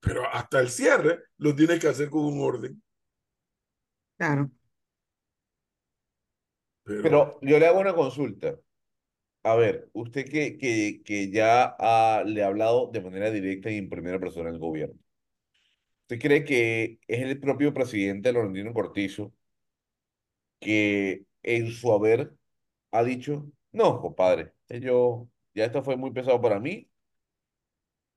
pero 0.00 0.26
hasta 0.32 0.60
el 0.60 0.70
cierre 0.70 1.24
lo 1.38 1.54
tiene 1.54 1.78
que 1.78 1.88
hacer 1.88 2.10
con 2.10 2.24
un 2.24 2.40
orden. 2.40 2.82
Claro. 4.16 4.50
Pero, 6.84 7.38
yo 7.42 7.58
le 7.58 7.66
hago 7.66 7.80
una 7.80 7.94
consulta. 7.94 8.56
A 9.42 9.54
ver, 9.56 9.88
usted 9.92 10.28
que, 10.28 10.56
que, 10.58 11.02
que 11.04 11.30
ya 11.30 11.76
le 12.24 12.42
ha 12.42 12.46
hablado 12.46 12.90
de 12.92 13.00
manera 13.00 13.30
directa 13.30 13.70
y 13.70 13.78
en 13.78 13.88
primera 13.88 14.18
persona 14.20 14.50
al 14.50 14.58
gobierno. 14.58 14.98
¿Usted 16.08 16.20
cree 16.20 16.44
que 16.44 17.00
es 17.08 17.20
el 17.22 17.40
propio 17.40 17.74
presidente 17.74 18.32
Laurentino 18.32 18.72
Cortizo 18.72 19.32
que 20.60 21.24
en 21.42 21.70
su 21.72 21.92
haber 21.92 22.32
ha 22.92 23.02
dicho, 23.04 23.50
no, 23.72 24.00
compadre, 24.00 24.52
yo, 24.68 25.28
ya 25.54 25.64
esto 25.64 25.82
fue 25.82 25.96
muy 25.96 26.12
pesado 26.12 26.40
para 26.40 26.60
mí. 26.60 26.88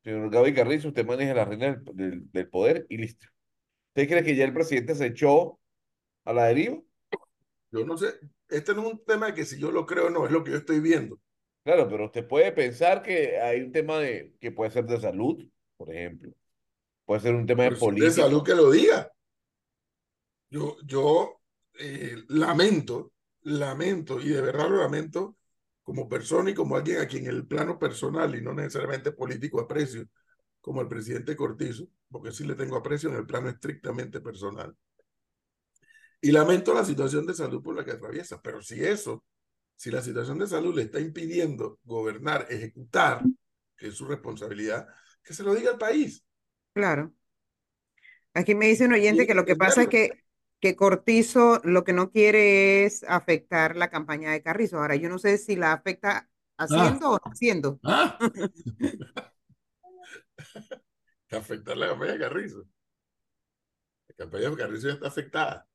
Señor 0.04 0.30
Gaby 0.30 0.54
Carrizo, 0.54 0.90
usted 0.90 1.06
maneja 1.06 1.34
la 1.34 1.46
reina 1.46 1.82
del, 1.94 2.32
del, 2.32 2.50
poder 2.50 2.86
y 2.90 2.98
listo. 2.98 3.28
¿Usted 3.90 4.08
cree 4.08 4.24
que 4.24 4.36
ya 4.36 4.46
el 4.46 4.54
presidente 4.54 4.94
se 4.94 5.08
echó 5.08 5.60
a 6.26 6.34
la 6.34 6.46
deriva? 6.46 6.80
Yo 7.72 7.86
no 7.86 7.98
sé, 7.98 8.14
este 8.50 8.76
no 8.76 8.82
es 8.88 8.94
un 8.94 9.04
tema 9.04 9.28
de 9.28 9.34
que 9.34 9.46
si 9.46 9.60
yo 9.60 9.72
lo 9.72 9.88
creo 9.88 10.08
o 10.08 10.10
no, 10.12 10.26
es 10.26 10.32
lo 10.32 10.44
que 10.44 10.52
yo 10.52 10.58
estoy 10.58 10.80
viendo. 10.80 11.20
Claro, 11.64 11.90
pero 11.90 12.06
usted 12.06 12.28
puede 12.28 12.52
pensar 12.52 13.02
que 13.02 13.40
hay 13.40 13.62
un 13.62 13.72
tema 13.72 13.98
de 13.98 14.36
que 14.40 14.52
puede 14.52 14.70
ser 14.70 14.86
de 14.86 15.00
salud, 15.02 15.44
por 15.76 15.92
ejemplo. 15.92 16.32
Puede 17.10 17.22
ser 17.22 17.34
un 17.34 17.48
tema 17.48 17.64
de 17.64 17.72
política. 17.72 18.06
De 18.06 18.12
salud 18.12 18.44
que 18.44 18.54
lo 18.54 18.70
diga. 18.70 19.12
Yo, 20.52 20.78
yo 20.86 21.42
eh, 21.80 22.24
lamento, 22.28 23.14
lamento, 23.42 24.22
y 24.22 24.30
de 24.30 24.40
verdad 24.42 24.70
lo 24.70 24.78
lamento 24.78 25.36
como 25.82 26.08
persona 26.08 26.52
y 26.52 26.54
como 26.54 26.76
alguien 26.76 27.02
a 27.02 27.08
quien 27.08 27.26
el 27.26 27.48
plano 27.48 27.80
personal 27.80 28.36
y 28.36 28.44
no 28.44 28.54
necesariamente 28.54 29.12
político 29.12 29.60
aprecio, 29.60 30.06
como 30.62 30.82
el 30.82 30.88
presidente 30.88 31.36
Cortizo, 31.36 31.88
porque 32.12 32.32
sí 32.32 32.44
le 32.44 32.54
tengo 32.54 32.76
aprecio 32.76 33.10
en 33.10 33.16
el 33.16 33.26
plano 33.26 33.50
estrictamente 33.50 34.22
personal. 34.22 34.78
Y 36.22 36.32
lamento 36.32 36.76
la 36.76 36.86
situación 36.86 37.26
de 37.26 37.34
salud 37.34 37.64
por 37.64 37.76
la 37.76 37.84
que 37.84 37.94
atraviesa, 37.94 38.40
pero 38.40 38.62
si 38.62 38.84
eso, 38.84 39.26
si 39.76 39.90
la 39.90 40.04
situación 40.04 40.38
de 40.38 40.46
salud 40.46 40.76
le 40.76 40.84
está 40.84 41.00
impidiendo 41.00 41.80
gobernar, 41.86 42.46
ejecutar, 42.52 43.24
que 43.76 43.88
es 43.88 43.96
su 43.96 44.06
responsabilidad, 44.06 44.88
que 45.24 45.34
se 45.34 45.42
lo 45.42 45.56
diga 45.56 45.72
al 45.72 45.80
país. 45.80 46.24
Claro. 46.80 47.14
Aquí 48.34 48.56
me 48.56 48.68
dice 48.68 48.86
un 48.86 48.94
oyente 48.94 49.28
que 49.28 49.34
lo 49.34 49.44
que 49.44 49.58
pasa 49.58 49.82
es 49.82 49.90
que, 49.90 50.24
que 50.62 50.78
Cortizo 50.78 51.60
lo 51.66 51.84
que 51.84 51.92
no 51.92 52.10
quiere 52.10 52.86
es 52.86 53.04
afectar 53.04 53.76
la 53.76 53.90
campaña 53.90 54.32
de 54.32 54.42
Carrizo. 54.42 54.78
Ahora, 54.78 54.96
yo 54.96 55.10
no 55.10 55.20
sé 55.20 55.38
si 55.38 55.58
la 55.58 55.74
afecta 55.74 56.30
haciendo 56.58 57.12
o 57.12 57.14
no 57.16 57.32
haciendo. 57.34 57.80
Ah. 57.84 58.18
afectar 61.32 61.76
la 61.76 61.90
campaña 61.90 62.14
de 62.14 62.20
Carrizo. 62.20 62.66
La 64.08 64.16
campaña 64.16 64.50
de 64.50 64.56
Carrizo 64.56 64.88
ya 64.88 64.94
está 64.94 65.08
afectada. 65.10 65.68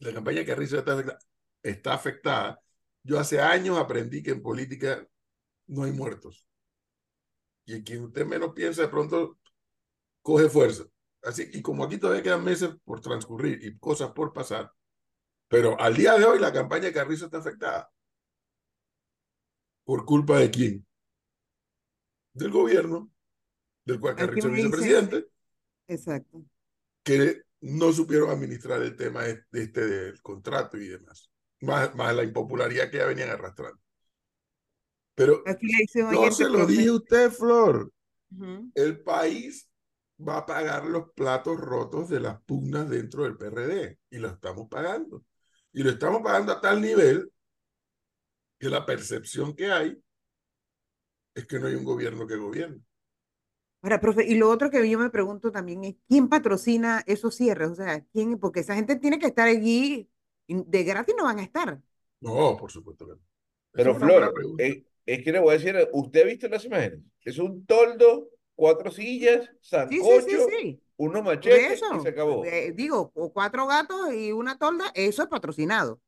La 0.00 0.12
campaña 0.12 0.40
de 0.40 0.46
Carrizo 0.46 0.74
ya 0.76 0.80
está 0.80 0.92
afectada. 0.92 1.18
Está 1.62 1.94
afectada. 1.94 2.60
Yo 3.02 3.18
hace 3.18 3.40
años 3.40 3.78
aprendí 3.78 4.22
que 4.22 4.32
en 4.32 4.42
política 4.42 5.08
no 5.66 5.84
hay 5.84 5.92
muertos. 5.92 6.47
Y 7.68 7.74
en 7.74 7.82
quien 7.82 8.02
usted 8.04 8.24
menos 8.24 8.54
piensa, 8.54 8.80
de 8.80 8.88
pronto 8.88 9.38
coge 10.22 10.48
fuerza. 10.48 10.84
Así, 11.22 11.50
y 11.52 11.60
como 11.60 11.84
aquí 11.84 11.98
todavía 11.98 12.22
quedan 12.22 12.42
meses 12.42 12.70
por 12.82 13.02
transcurrir 13.02 13.62
y 13.62 13.78
cosas 13.78 14.10
por 14.12 14.32
pasar, 14.32 14.72
pero 15.48 15.78
al 15.78 15.94
día 15.94 16.14
de 16.16 16.24
hoy 16.24 16.38
la 16.38 16.50
campaña 16.50 16.86
de 16.86 16.94
Carrizo 16.94 17.26
está 17.26 17.38
afectada. 17.38 17.92
¿Por 19.84 20.06
culpa 20.06 20.38
de 20.38 20.50
quién? 20.50 20.86
Del 22.32 22.50
gobierno 22.50 23.10
del 23.84 24.00
cual 24.00 24.16
Carrizo 24.16 24.48
es 24.48 24.54
vicepresidente. 24.54 25.28
Exacto. 25.88 26.42
Que 27.02 27.42
no 27.60 27.92
supieron 27.92 28.30
administrar 28.30 28.80
el 28.80 28.96
tema 28.96 29.24
de 29.24 29.44
este 29.52 29.86
del 29.86 30.22
contrato 30.22 30.78
y 30.78 30.88
demás. 30.88 31.30
Más, 31.60 31.94
más 31.94 32.16
la 32.16 32.24
impopularidad 32.24 32.90
que 32.90 32.96
ya 32.96 33.04
venían 33.04 33.28
arrastrando. 33.28 33.78
Pero 35.18 35.42
no 36.12 36.30
se 36.30 36.48
lo 36.48 36.64
dije 36.64 36.90
usted, 36.92 37.32
Flor. 37.32 37.92
El 38.72 39.02
país 39.02 39.68
va 40.26 40.38
a 40.38 40.46
pagar 40.46 40.86
los 40.86 41.10
platos 41.12 41.58
rotos 41.58 42.08
de 42.08 42.20
las 42.20 42.40
pugnas 42.42 42.88
dentro 42.88 43.24
del 43.24 43.36
PRD 43.36 43.98
y 44.10 44.18
lo 44.18 44.28
estamos 44.28 44.68
pagando. 44.68 45.24
Y 45.72 45.82
lo 45.82 45.90
estamos 45.90 46.22
pagando 46.22 46.52
a 46.52 46.60
tal 46.60 46.80
nivel 46.80 47.32
que 48.60 48.68
la 48.68 48.86
percepción 48.86 49.56
que 49.56 49.72
hay 49.72 50.00
es 51.34 51.46
que 51.46 51.58
no 51.58 51.66
hay 51.66 51.74
un 51.74 51.84
gobierno 51.84 52.24
que 52.24 52.36
gobierne. 52.36 52.80
Ahora, 53.82 54.00
profe, 54.00 54.24
y 54.24 54.36
lo 54.36 54.48
otro 54.48 54.70
que 54.70 54.88
yo 54.88 55.00
me 55.00 55.10
pregunto 55.10 55.50
también 55.50 55.82
es, 55.82 55.96
¿quién 56.08 56.28
patrocina 56.28 57.02
esos 57.06 57.34
cierres? 57.34 57.70
O 57.70 57.74
sea, 57.74 58.04
¿quién? 58.12 58.38
Porque 58.38 58.60
esa 58.60 58.76
gente 58.76 58.96
tiene 58.96 59.18
que 59.18 59.26
estar 59.26 59.48
allí, 59.48 60.08
de 60.46 60.84
gratis 60.84 61.14
no 61.18 61.24
van 61.24 61.40
a 61.40 61.44
estar. 61.44 61.80
No, 62.20 62.56
por 62.56 62.70
supuesto 62.70 63.04
que 63.06 63.12
no. 63.12 63.20
Pero 63.72 63.94
Flor, 63.94 64.34
eh, 64.58 64.87
es, 65.08 65.24
que 65.24 65.32
le 65.32 65.38
voy 65.38 65.54
a 65.54 65.58
decir, 65.58 65.88
¿usted 65.92 66.22
ha 66.22 66.26
visto 66.26 66.48
las 66.48 66.64
imágenes? 66.66 67.00
Es 67.24 67.38
un 67.38 67.64
toldo, 67.64 68.28
cuatro 68.54 68.90
sillas, 68.90 69.48
sancocho, 69.60 70.46
unos 70.96 71.24
machetes 71.24 71.80
y 71.80 72.00
se 72.00 72.08
acabó. 72.08 72.44
Eh, 72.44 72.72
digo, 72.74 73.10
cuatro 73.32 73.66
gatos 73.66 74.12
y 74.12 74.32
una 74.32 74.58
tolda, 74.58 74.92
eso 74.94 75.22
es 75.22 75.28
patrocinado. 75.28 76.00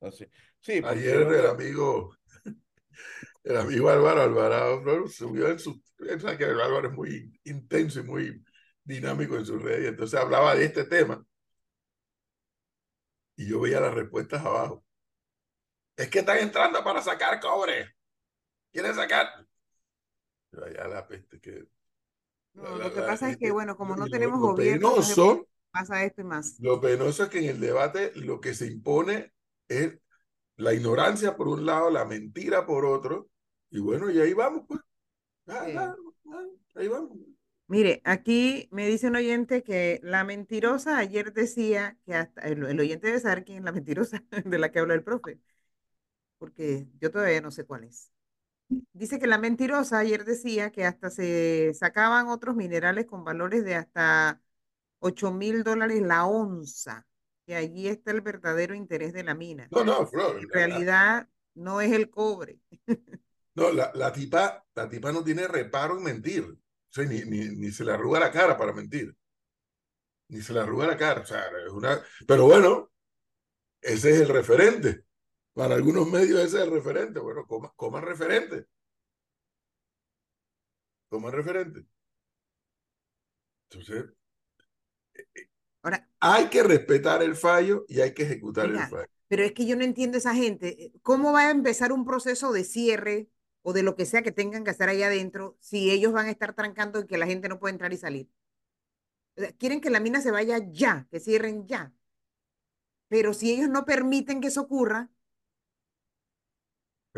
Así. 0.00 0.26
Sí, 0.60 0.80
Ayer 0.84 1.22
el 1.22 1.46
amigo 1.46 2.16
el 3.44 3.56
amigo 3.56 3.90
Álvaro 3.90 4.22
Alvarado 4.22 5.06
subió 5.06 5.48
en 5.48 5.58
su... 5.60 5.80
que 5.96 6.44
Álvaro 6.44 6.88
es 6.88 6.94
muy 6.94 7.40
intenso 7.44 8.00
y 8.00 8.02
muy 8.02 8.44
dinámico 8.82 9.36
en 9.36 9.46
sus 9.46 9.62
redes, 9.62 9.84
y 9.84 9.88
entonces 9.88 10.18
hablaba 10.18 10.56
de 10.56 10.64
este 10.64 10.84
tema. 10.84 11.24
Y 13.36 13.48
yo 13.48 13.60
veía 13.60 13.80
las 13.80 13.94
respuestas 13.94 14.44
abajo. 14.44 14.84
Es 15.98 16.08
que 16.08 16.20
están 16.20 16.38
entrando 16.38 16.82
para 16.84 17.02
sacar 17.02 17.40
cobre. 17.40 17.92
¿Quieren 18.72 18.94
sacar? 18.94 19.26
Allá 20.52 20.86
la 20.86 21.06
peste 21.06 21.40
que... 21.40 21.66
lo 22.54 22.94
que 22.94 23.00
pasa 23.00 23.30
es 23.30 23.36
que, 23.36 23.50
bueno, 23.50 23.76
como 23.76 23.96
no 23.96 24.06
tenemos 24.06 24.38
gobierno, 24.38 24.92
penoso, 24.92 25.48
pasa 25.72 26.04
esto 26.04 26.20
y 26.20 26.24
más. 26.24 26.56
Lo 26.60 26.80
penoso 26.80 27.24
es 27.24 27.28
que 27.30 27.40
en 27.40 27.50
el 27.50 27.60
debate 27.60 28.12
lo 28.14 28.40
que 28.40 28.54
se 28.54 28.66
impone 28.66 29.32
es 29.66 29.98
la 30.54 30.72
ignorancia 30.72 31.36
por 31.36 31.48
un 31.48 31.66
lado, 31.66 31.90
la 31.90 32.04
mentira 32.04 32.64
por 32.64 32.84
otro, 32.84 33.28
y 33.68 33.80
bueno, 33.80 34.08
y 34.08 34.20
ahí 34.20 34.32
vamos, 34.32 34.66
pues. 34.68 34.80
Ah, 35.48 35.66
ah, 35.76 35.96
ah, 36.32 36.44
ahí 36.76 36.86
vamos. 36.86 37.18
Mire, 37.66 38.00
aquí 38.04 38.68
me 38.70 38.86
dice 38.86 39.08
un 39.08 39.16
oyente 39.16 39.64
que 39.64 39.98
la 40.02 40.22
mentirosa 40.24 40.96
ayer 40.96 41.32
decía 41.32 41.98
que 42.06 42.14
hasta 42.14 42.40
el, 42.42 42.62
oyente 42.80 43.08
debe 43.08 43.20
saber 43.20 43.44
quién 43.44 43.58
es 43.58 43.64
la 43.64 43.72
mentirosa 43.72 44.24
de 44.44 44.58
la 44.58 44.70
que 44.70 44.78
habla 44.78 44.94
el 44.94 45.02
profe, 45.02 45.40
porque 46.38 46.88
yo 47.00 47.10
todavía 47.10 47.40
no 47.40 47.50
sé 47.50 47.64
cuál 47.64 47.84
es. 47.84 48.10
Dice 48.92 49.18
que 49.18 49.26
la 49.26 49.38
mentirosa 49.38 49.98
ayer 49.98 50.24
decía 50.24 50.70
que 50.70 50.84
hasta 50.84 51.10
se 51.10 51.72
sacaban 51.74 52.28
otros 52.28 52.54
minerales 52.54 53.06
con 53.06 53.24
valores 53.24 53.64
de 53.64 53.74
hasta 53.74 54.40
8 55.00 55.32
mil 55.32 55.62
dólares 55.64 56.02
la 56.02 56.26
onza 56.26 57.06
que 57.48 57.56
allí 57.56 57.88
está 57.88 58.10
el 58.10 58.20
verdadero 58.20 58.74
interés 58.74 59.14
de 59.14 59.24
la 59.24 59.34
mina. 59.34 59.68
No, 59.70 59.82
no, 59.82 60.06
Flor. 60.06 60.38
En 60.38 60.50
realidad 60.50 61.30
no 61.54 61.80
es 61.80 61.92
el 61.92 62.10
cobre. 62.10 62.60
No, 63.54 63.72
la, 63.72 63.90
la, 63.92 64.12
tipa, 64.12 64.64
la 64.72 64.88
tipa 64.88 65.10
no 65.10 65.24
tiene 65.24 65.48
reparo 65.48 65.98
en 65.98 66.04
mentir. 66.04 66.44
O 66.44 66.92
sea, 66.92 67.04
ni, 67.06 67.22
ni, 67.22 67.48
ni, 67.56 67.72
se 67.72 67.84
le 67.84 67.90
arruga 67.90 68.20
la 68.20 68.30
cara 68.30 68.56
para 68.56 68.72
mentir. 68.72 69.12
Ni 70.28 70.40
se 70.42 70.52
le 70.52 70.60
arruga 70.60 70.86
la 70.86 70.96
cara. 70.96 71.22
O 71.22 71.26
sea, 71.26 71.44
es 71.66 71.72
una... 71.72 72.00
Pero 72.24 72.44
bueno, 72.44 72.92
ese 73.80 74.10
es 74.10 74.20
el 74.20 74.28
referente. 74.28 75.06
Para 75.58 75.74
algunos 75.74 76.08
medios 76.08 76.38
ese 76.38 76.58
es 76.58 76.62
el 76.62 76.70
referente. 76.70 77.18
Bueno, 77.18 77.44
coman, 77.44 77.72
coman 77.74 78.04
referente. 78.04 78.68
Coman 81.08 81.32
referente. 81.32 81.84
Entonces, 83.68 84.04
Ahora, 85.82 86.08
hay 86.20 86.48
que 86.48 86.62
respetar 86.62 87.24
el 87.24 87.34
fallo 87.34 87.84
y 87.88 88.00
hay 88.00 88.14
que 88.14 88.22
ejecutar 88.22 88.66
el 88.66 88.78
fallo. 88.78 89.08
Pero 89.26 89.42
es 89.42 89.50
que 89.50 89.66
yo 89.66 89.74
no 89.74 89.82
entiendo 89.82 90.16
esa 90.16 90.32
gente. 90.32 90.84
Eh, 90.84 90.92
¿Cómo 91.02 91.32
va 91.32 91.48
a 91.48 91.50
empezar 91.50 91.92
un 91.92 92.04
proceso 92.04 92.52
de 92.52 92.62
cierre 92.62 93.28
o 93.62 93.72
de 93.72 93.82
lo 93.82 93.96
que 93.96 94.06
sea 94.06 94.22
que 94.22 94.30
tengan 94.30 94.62
que 94.62 94.70
hacer 94.70 94.88
ahí 94.88 95.02
adentro 95.02 95.56
si 95.58 95.90
ellos 95.90 96.12
van 96.12 96.26
a 96.26 96.30
estar 96.30 96.54
trancando 96.54 97.00
y 97.00 97.06
que 97.08 97.18
la 97.18 97.26
gente 97.26 97.48
no 97.48 97.58
puede 97.58 97.72
entrar 97.72 97.92
y 97.92 97.96
salir? 97.96 98.30
Quieren 99.58 99.80
que 99.80 99.90
la 99.90 99.98
mina 99.98 100.20
se 100.20 100.30
vaya 100.30 100.58
ya, 100.70 101.08
que 101.10 101.18
cierren 101.18 101.66
ya. 101.66 101.92
Pero 103.08 103.34
si 103.34 103.50
ellos 103.50 103.68
no 103.68 103.84
permiten 103.84 104.40
que 104.40 104.46
eso 104.46 104.60
ocurra. 104.60 105.10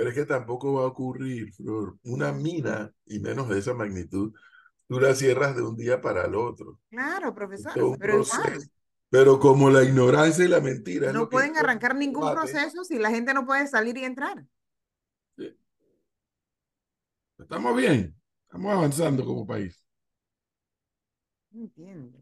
Pero 0.00 0.08
es 0.08 0.16
que 0.16 0.24
tampoco 0.24 0.72
va 0.72 0.84
a 0.84 0.86
ocurrir, 0.86 1.52
Flor. 1.52 1.98
Una 2.04 2.32
mina, 2.32 2.90
y 3.04 3.20
menos 3.20 3.50
de 3.50 3.58
esa 3.58 3.74
magnitud, 3.74 4.32
tú 4.88 4.98
la 4.98 5.14
cierras 5.14 5.54
de 5.54 5.60
un 5.60 5.76
día 5.76 6.00
para 6.00 6.24
el 6.24 6.34
otro. 6.36 6.80
Claro, 6.88 7.34
profesor, 7.34 7.98
pero 7.98 8.24
Pero 9.10 9.38
como 9.38 9.68
la 9.68 9.84
ignorancia 9.84 10.42
y 10.42 10.48
la 10.48 10.62
mentira. 10.62 11.12
No 11.12 11.28
pueden 11.28 11.54
arrancar 11.58 11.94
ningún 11.94 12.32
proceso 12.32 12.82
si 12.82 12.98
la 12.98 13.10
gente 13.10 13.34
no 13.34 13.44
puede 13.44 13.66
salir 13.66 13.98
y 13.98 14.04
entrar. 14.04 14.42
Estamos 17.36 17.76
bien, 17.76 18.16
estamos 18.46 18.72
avanzando 18.72 19.22
como 19.22 19.46
país. 19.46 19.84
Entiendo. 21.52 22.18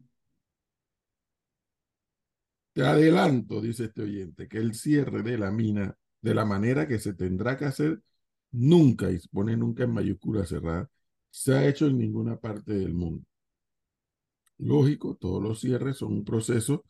Te 2.73 2.85
adelanto, 2.85 3.61
dice 3.61 3.85
este 3.85 4.01
oyente, 4.01 4.49
que 4.49 4.57
el 4.57 4.73
cierre 4.73 5.23
de 5.23 5.37
la 5.37 5.49
mina, 5.49 5.97
de 6.21 6.33
la 6.35 6.45
manera 6.45 6.87
que 6.87 6.99
se 6.99 7.13
tendrá 7.13 7.57
que 7.57 7.65
hacer, 7.65 8.01
nunca, 8.51 9.11
y 9.11 9.19
pone 9.29 9.55
nunca 9.57 9.83
en 9.83 9.93
mayúscula 9.93 10.45
cerrada, 10.45 10.89
se 11.29 11.53
ha 11.53 11.67
hecho 11.67 11.87
en 11.87 11.97
ninguna 11.97 12.37
parte 12.39 12.73
del 12.73 12.93
mundo. 12.93 13.25
Lógico, 14.57 15.15
todos 15.15 15.41
los 15.41 15.61
cierres 15.61 15.97
son 15.97 16.13
un 16.13 16.25
proceso 16.25 16.83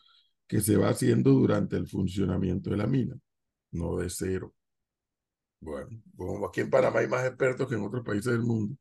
que 0.48 0.62
se 0.62 0.78
va 0.78 0.90
haciendo 0.90 1.32
durante 1.32 1.78
el 1.78 1.88
funcionamiento 1.88 2.72
de 2.72 2.78
la 2.78 2.88
mina, 2.88 3.16
no 3.72 3.98
de 3.98 4.10
cero. 4.10 4.54
Bueno, 5.62 6.48
aquí 6.48 6.62
en 6.62 6.70
Panamá 6.70 7.00
hay 7.00 7.08
más 7.08 7.26
expertos 7.26 7.68
que 7.68 7.76
en 7.76 7.84
otros 7.84 8.04
países 8.04 8.32
del 8.32 8.42
mundo. 8.42 8.76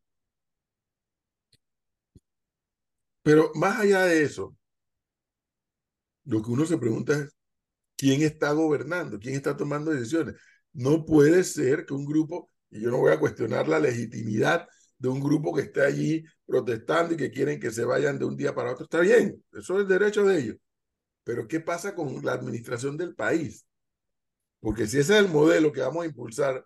Pero 3.23 3.51
más 3.55 3.81
allá 3.81 4.05
de 4.05 4.23
eso, 4.23 4.57
lo 6.25 6.43
que 6.43 6.51
uno 6.51 6.65
se 6.65 6.79
pregunta 6.79 7.15
es, 7.15 7.35
¿quién 7.99 8.23
está 8.23 8.53
gobernando? 8.53 9.19
¿Quién 9.21 9.35
está 9.37 9.57
tomando 9.57 9.91
decisiones? 9.93 10.37
No 10.73 11.05
puede 11.05 11.45
ser 11.45 11.85
que 11.87 11.95
un 11.95 12.07
grupo, 12.07 12.51
y 12.71 12.81
yo 12.83 12.91
no 12.91 12.99
voy 12.99 13.13
a 13.13 13.21
cuestionar 13.21 13.69
la 13.69 13.81
legitimidad 13.81 14.69
de 14.99 15.09
un 15.09 15.21
grupo 15.21 15.55
que 15.55 15.63
está 15.63 15.85
allí 15.87 16.25
protestando 16.47 17.15
y 17.15 17.17
que 17.19 17.31
quieren 17.31 17.61
que 17.61 17.71
se 17.71 17.85
vayan 17.85 18.19
de 18.19 18.25
un 18.27 18.37
día 18.37 18.55
para 18.55 18.73
otro. 18.73 18.85
Está 18.85 19.01
bien, 19.01 19.45
eso 19.53 19.77
es 19.77 19.83
el 19.83 19.89
derecho 19.89 20.25
de 20.25 20.39
ellos. 20.41 20.57
Pero 21.25 21.49
¿qué 21.49 21.61
pasa 21.61 21.95
con 21.95 22.25
la 22.25 22.33
administración 22.35 22.97
del 22.97 23.15
país? 23.15 23.67
Porque 24.61 24.87
si 24.87 24.99
ese 24.99 25.19
es 25.19 25.25
el 25.25 25.31
modelo 25.31 25.73
que 25.73 25.81
vamos 25.81 26.05
a 26.05 26.07
impulsar, 26.07 26.65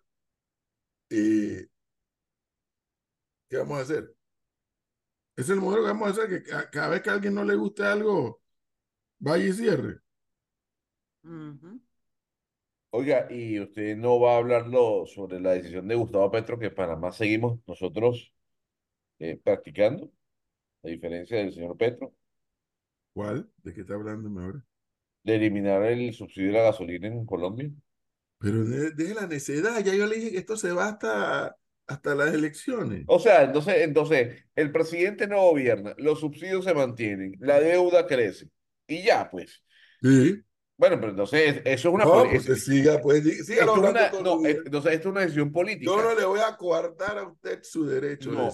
eh, 1.11 1.69
¿qué 3.49 3.57
vamos 3.59 3.79
a 3.79 3.83
hacer? 3.83 4.15
Es 5.37 5.49
el 5.51 5.57
modelo 5.61 5.83
que 5.83 5.89
vamos 5.89 6.09
a 6.09 6.12
hacer, 6.12 6.43
que 6.43 6.51
cada 6.71 6.89
vez 6.89 7.03
que 7.03 7.11
a 7.11 7.15
alguien 7.15 7.35
no 7.35 7.45
le 7.45 7.55
guste 7.55 7.85
algo, 7.85 8.41
vaya 9.19 9.47
y 9.47 9.53
cierre. 9.53 10.01
Oiga, 12.91 13.26
y 13.31 13.59
usted 13.59 13.97
no 13.97 14.21
va 14.21 14.35
a 14.35 14.37
hablarlo 14.37 15.07
sobre 15.07 15.41
la 15.41 15.52
decisión 15.52 15.88
de 15.88 15.95
Gustavo 15.95 16.31
Petro, 16.31 16.59
que 16.59 16.71
para 16.71 16.95
más 16.95 17.17
seguimos 17.17 17.59
nosotros 17.67 18.33
eh, 19.19 19.41
practicando, 19.43 20.11
a 20.83 20.88
diferencia 20.88 21.38
del 21.38 21.52
señor 21.52 21.76
Petro. 21.76 22.14
¿Cuál? 23.14 23.49
¿De 23.62 23.73
qué 23.73 23.81
está 23.83 23.95
hablando 23.95 24.29
ahora? 24.41 24.62
De 25.23 25.37
eliminar 25.37 25.83
el 25.85 26.12
subsidio 26.12 26.49
de 26.49 26.59
la 26.59 26.64
gasolina 26.64 27.07
en 27.07 27.25
Colombia. 27.25 27.71
Pero 28.38 28.64
deje 28.64 29.14
la 29.14 29.26
necedad, 29.26 29.83
ya 29.83 29.95
yo 29.95 30.07
le 30.07 30.17
dije 30.17 30.33
que 30.33 30.38
esto 30.38 30.57
se 30.57 30.73
va 30.73 30.88
hasta, 30.88 31.57
hasta 31.87 32.14
las 32.14 32.35
elecciones. 32.35 33.05
O 33.07 33.19
sea, 33.21 33.45
entonces, 33.45 33.76
entonces, 33.79 34.45
el 34.55 34.73
presidente 34.73 35.26
no 35.29 35.41
gobierna, 35.43 35.95
los 35.97 36.21
subsidios 36.21 36.64
se 36.64 36.75
mantienen, 36.75 37.37
la 37.38 37.61
deuda 37.61 38.07
crece, 38.07 38.50
y 38.87 39.02
ya, 39.05 39.31
pues. 39.31 39.62
Sí. 40.02 40.43
Bueno, 40.83 40.99
pero 40.99 41.11
entonces 41.11 41.62
eso 41.65 41.89
es 41.91 41.95
una 41.95 42.05
no, 42.05 42.25
pues 42.29 42.65
siga, 42.65 43.01
pues, 43.01 43.23
siga 43.47 43.61
esto 43.61 43.75
una, 43.75 44.11
no, 44.21 44.45
entonces 44.45 44.95
esto 44.95 45.09
es 45.11 45.12
una 45.12 45.21
decisión 45.21 45.53
política. 45.53 45.93
Yo 45.93 46.03
no 46.03 46.12
le 46.12 46.25
voy 46.25 46.41
a 46.41 46.57
coartar 46.57 47.19
a 47.19 47.29
usted 47.29 47.62
su 47.62 47.87
derecho 47.87 48.33
no, 48.33 48.51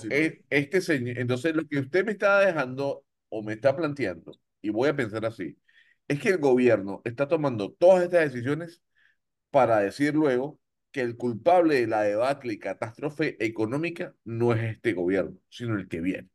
este 0.51 0.81
señor, 0.83 1.19
entonces 1.19 1.57
lo 1.57 1.67
que 1.67 1.79
usted 1.79 2.05
me 2.05 2.13
está 2.13 2.41
dejando 2.41 3.03
o 3.31 3.43
me 3.43 3.55
está 3.55 3.75
planteando, 3.75 4.39
y 4.61 4.69
voy 4.69 4.91
a 4.91 4.95
pensar 4.95 5.25
así, 5.25 5.57
es 6.07 6.21
que 6.21 6.29
el 6.29 6.37
gobierno 6.37 7.01
está 7.05 7.29
tomando 7.29 7.73
todas 7.73 8.05
estas 8.05 8.31
decisiones 8.31 8.83
para 9.51 9.79
decir 9.79 10.15
luego 10.15 10.61
que 10.93 11.01
el 11.01 11.17
culpable 11.17 11.77
de 11.77 11.87
la 11.87 12.03
debacle 12.03 12.53
y 12.53 12.59
catástrofe 12.59 13.43
económica 13.43 14.15
no 14.25 14.53
es 14.53 14.75
este 14.75 14.93
gobierno, 14.93 15.39
sino 15.49 15.79
el 15.79 15.89
que 15.89 16.03
viene. 16.03 16.29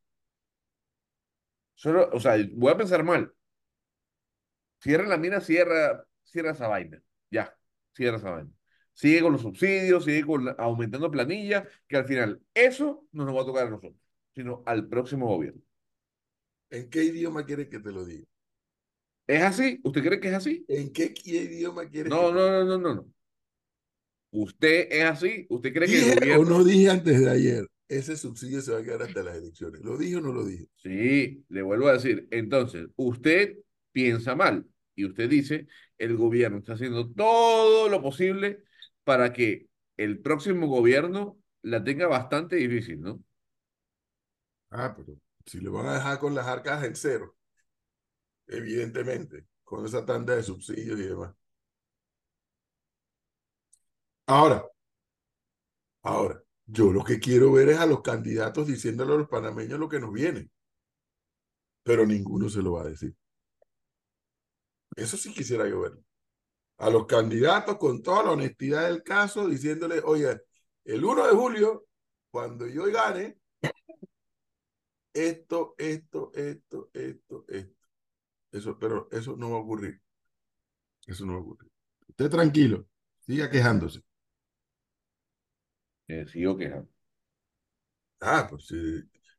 Solo, 1.75 2.09
o 2.11 2.19
sea, 2.19 2.35
voy 2.55 2.71
a 2.71 2.77
pensar 2.77 3.03
mal, 3.03 3.31
Cierra 4.83 5.07
la 5.07 5.17
mina, 5.17 5.39
cierra, 5.39 6.05
cierra 6.25 6.51
esa 6.51 6.67
vaina. 6.67 7.01
Ya, 7.31 7.57
cierra 7.95 8.17
esa 8.17 8.31
vaina. 8.31 8.51
Sigue 8.91 9.21
con 9.21 9.31
los 9.31 9.41
subsidios, 9.41 10.03
sigue 10.03 10.25
con 10.25 10.53
aumentando 10.59 11.09
planilla, 11.09 11.65
que 11.87 11.95
al 11.95 12.05
final 12.05 12.41
eso 12.53 13.07
no 13.13 13.23
nos 13.23 13.33
va 13.33 13.43
a 13.43 13.45
tocar 13.45 13.67
a 13.67 13.69
nosotros, 13.69 13.95
sino 14.35 14.61
al 14.65 14.89
próximo 14.89 15.27
gobierno. 15.27 15.61
¿En 16.69 16.89
qué 16.89 17.05
idioma 17.05 17.45
quiere 17.45 17.69
que 17.69 17.79
te 17.79 17.93
lo 17.93 18.03
diga? 18.03 18.25
¿Es 19.25 19.41
así? 19.41 19.79
¿Usted 19.85 20.03
cree 20.03 20.19
que 20.19 20.27
es 20.27 20.33
así? 20.33 20.65
¿En 20.67 20.91
qué 20.91 21.13
idioma 21.23 21.87
quiere 21.87 22.09
no, 22.09 22.27
que 22.27 22.33
No, 22.33 22.33
no, 22.33 22.65
no, 22.65 22.77
no, 22.77 22.95
no. 22.95 23.13
¿Usted 24.31 24.87
es 24.91 25.05
así? 25.05 25.45
¿Usted 25.47 25.71
cree 25.71 25.87
que 25.87 26.11
el 26.11 26.19
gobierno... 26.19 26.41
o 26.41 26.45
no 26.45 26.63
dije 26.65 26.89
antes 26.89 27.21
de 27.21 27.29
ayer? 27.29 27.67
Ese 27.87 28.17
subsidio 28.17 28.59
se 28.59 28.73
va 28.73 28.79
a 28.79 28.83
quedar 28.83 29.03
hasta 29.03 29.23
las 29.23 29.37
elecciones. 29.37 29.81
¿Lo 29.81 29.97
dije 29.97 30.17
o 30.17 30.21
no 30.21 30.33
lo 30.33 30.43
dije? 30.43 30.67
Sí, 30.75 31.45
le 31.47 31.61
vuelvo 31.61 31.87
a 31.87 31.93
decir. 31.93 32.27
Entonces, 32.31 32.87
usted 32.97 33.59
piensa 33.93 34.35
mal 34.35 34.67
y 34.95 35.05
usted 35.05 35.29
dice, 35.29 35.67
el 35.97 36.17
gobierno 36.17 36.59
está 36.59 36.73
haciendo 36.73 37.11
todo 37.11 37.89
lo 37.89 38.01
posible 38.01 38.63
para 39.03 39.33
que 39.33 39.67
el 39.97 40.19
próximo 40.19 40.67
gobierno 40.67 41.39
la 41.61 41.83
tenga 41.83 42.07
bastante 42.07 42.55
difícil, 42.57 43.01
¿no? 43.01 43.23
Ah, 44.71 44.93
pero 44.95 45.17
si 45.45 45.59
le 45.61 45.69
van 45.69 45.85
a 45.87 45.93
dejar 45.95 46.19
con 46.19 46.35
las 46.35 46.47
arcas 46.47 46.83
en 46.83 46.95
cero, 46.95 47.35
evidentemente, 48.47 49.45
con 49.63 49.85
esa 49.85 50.05
tanda 50.05 50.35
de 50.35 50.43
subsidios 50.43 50.99
y 50.99 51.03
demás. 51.03 51.33
Ahora, 54.27 54.65
ahora, 56.03 56.41
yo 56.65 56.91
lo 56.93 57.03
que 57.03 57.19
quiero 57.19 57.51
ver 57.51 57.69
es 57.69 57.79
a 57.79 57.85
los 57.85 58.01
candidatos 58.01 58.67
diciéndole 58.67 59.13
a 59.13 59.17
los 59.17 59.27
panameños 59.29 59.79
lo 59.79 59.89
que 59.89 59.99
nos 59.99 60.11
viene, 60.13 60.49
pero 61.83 62.05
ninguno 62.05 62.49
se 62.49 62.61
lo 62.61 62.73
va 62.73 62.81
a 62.81 62.85
decir. 62.89 63.15
Eso 64.95 65.17
sí 65.17 65.33
quisiera 65.33 65.67
yo 65.67 65.81
ver. 65.81 65.93
A 66.77 66.89
los 66.89 67.05
candidatos 67.05 67.77
con 67.77 68.01
toda 68.03 68.23
la 68.23 68.31
honestidad 68.31 68.87
del 68.87 69.03
caso, 69.03 69.47
diciéndole, 69.47 70.01
oye, 70.03 70.41
el 70.85 71.05
1 71.05 71.27
de 71.27 71.33
julio, 71.33 71.85
cuando 72.31 72.67
yo 72.67 72.85
gane, 72.91 73.37
esto, 75.13 75.75
esto, 75.77 76.31
esto, 76.33 76.89
esto, 76.93 77.45
esto. 77.47 77.73
Eso, 78.51 78.77
pero 78.77 79.07
eso 79.11 79.35
no 79.35 79.51
va 79.51 79.57
a 79.57 79.61
ocurrir. 79.61 80.01
Eso 81.07 81.25
no 81.25 81.33
va 81.33 81.39
a 81.39 81.41
ocurrir. 81.41 81.71
Usted 82.07 82.29
tranquilo, 82.29 82.87
siga 83.25 83.49
quejándose. 83.49 84.01
Eh, 86.07 86.25
sigo 86.27 86.55
quejando. 86.57 86.89
Ah, 88.21 88.47
pues 88.49 88.65
sí. 88.67 88.75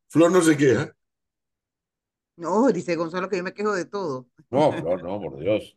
Flor 0.09 0.31
no 0.31 0.41
se 0.43 0.57
queja. 0.57 0.95
No, 2.37 2.69
dice 2.69 2.97
Gonzalo 2.97 3.29
que 3.29 3.37
yo 3.37 3.45
me 3.45 3.55
quejo 3.55 3.73
de 3.73 3.85
todo. 3.85 4.29
No, 4.51 4.71
no, 4.83 4.97
no, 4.97 5.21
por 5.21 5.39
Dios. 5.39 5.77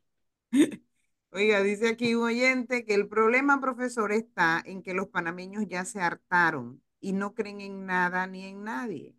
Oiga, 1.32 1.62
dice 1.62 1.89
aquí 1.89 2.15
un 2.15 2.24
oyente 2.24 2.86
que 2.86 2.93
el 2.93 3.08
problema, 3.08 3.60
profesor, 3.60 4.12
está 4.12 4.62
en 4.65 4.82
que 4.82 4.93
los 4.93 5.08
panameños 5.08 5.65
ya 5.67 5.86
se 5.86 6.02
hartaron 6.02 6.82
y 7.00 7.13
no 7.13 7.36
creen 7.36 7.62
en 7.62 7.86
nada 7.86 8.26
ni 8.28 8.46
en 8.46 8.63
nadie, 8.63 9.15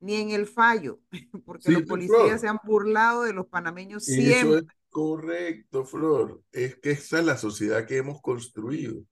ni 0.00 0.16
en 0.16 0.30
el 0.30 0.46
fallo, 0.46 1.00
porque 1.44 1.70
los 1.70 1.82
policías 1.82 2.40
se 2.40 2.48
han 2.48 2.58
burlado 2.64 3.22
de 3.22 3.32
los 3.32 3.46
panameños 3.46 4.04
siempre. 4.04 4.38
Eso 4.38 4.58
es 4.58 4.64
correcto, 4.88 5.84
Flor. 5.84 6.42
Es 6.50 6.76
que 6.76 6.92
esa 6.92 7.20
es 7.20 7.24
la 7.24 7.36
sociedad 7.36 7.86
que 7.86 7.98
hemos 7.98 8.20
construido. 8.20 9.04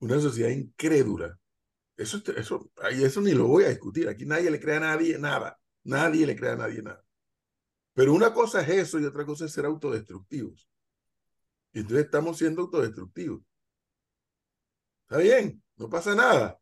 Una 0.00 0.18
sociedad 0.18 0.50
incrédula. 0.50 1.38
Eso, 1.96 2.20
eso, 2.36 2.70
eso 2.90 3.20
ni 3.20 3.32
lo 3.32 3.46
voy 3.46 3.64
a 3.64 3.68
discutir. 3.68 4.08
Aquí 4.08 4.24
nadie 4.24 4.50
le 4.50 4.58
cree 4.58 4.76
a 4.76 4.80
nadie 4.80 5.18
nada. 5.18 5.60
Nadie 5.84 6.26
le 6.26 6.36
crea 6.36 6.52
a 6.52 6.56
nadie 6.56 6.82
nada. 6.82 7.04
Pero 7.94 8.14
una 8.14 8.32
cosa 8.32 8.62
es 8.62 8.68
eso 8.68 9.00
y 9.00 9.04
otra 9.04 9.24
cosa 9.26 9.44
es 9.44 9.52
ser 9.52 9.66
autodestructivos. 9.66 10.68
Y 11.72 11.80
entonces 11.80 12.06
estamos 12.06 12.38
siendo 12.38 12.62
autodestructivos. 12.62 13.42
Está 15.02 15.18
bien, 15.18 15.62
no 15.76 15.88
pasa 15.88 16.14
nada. 16.14 16.58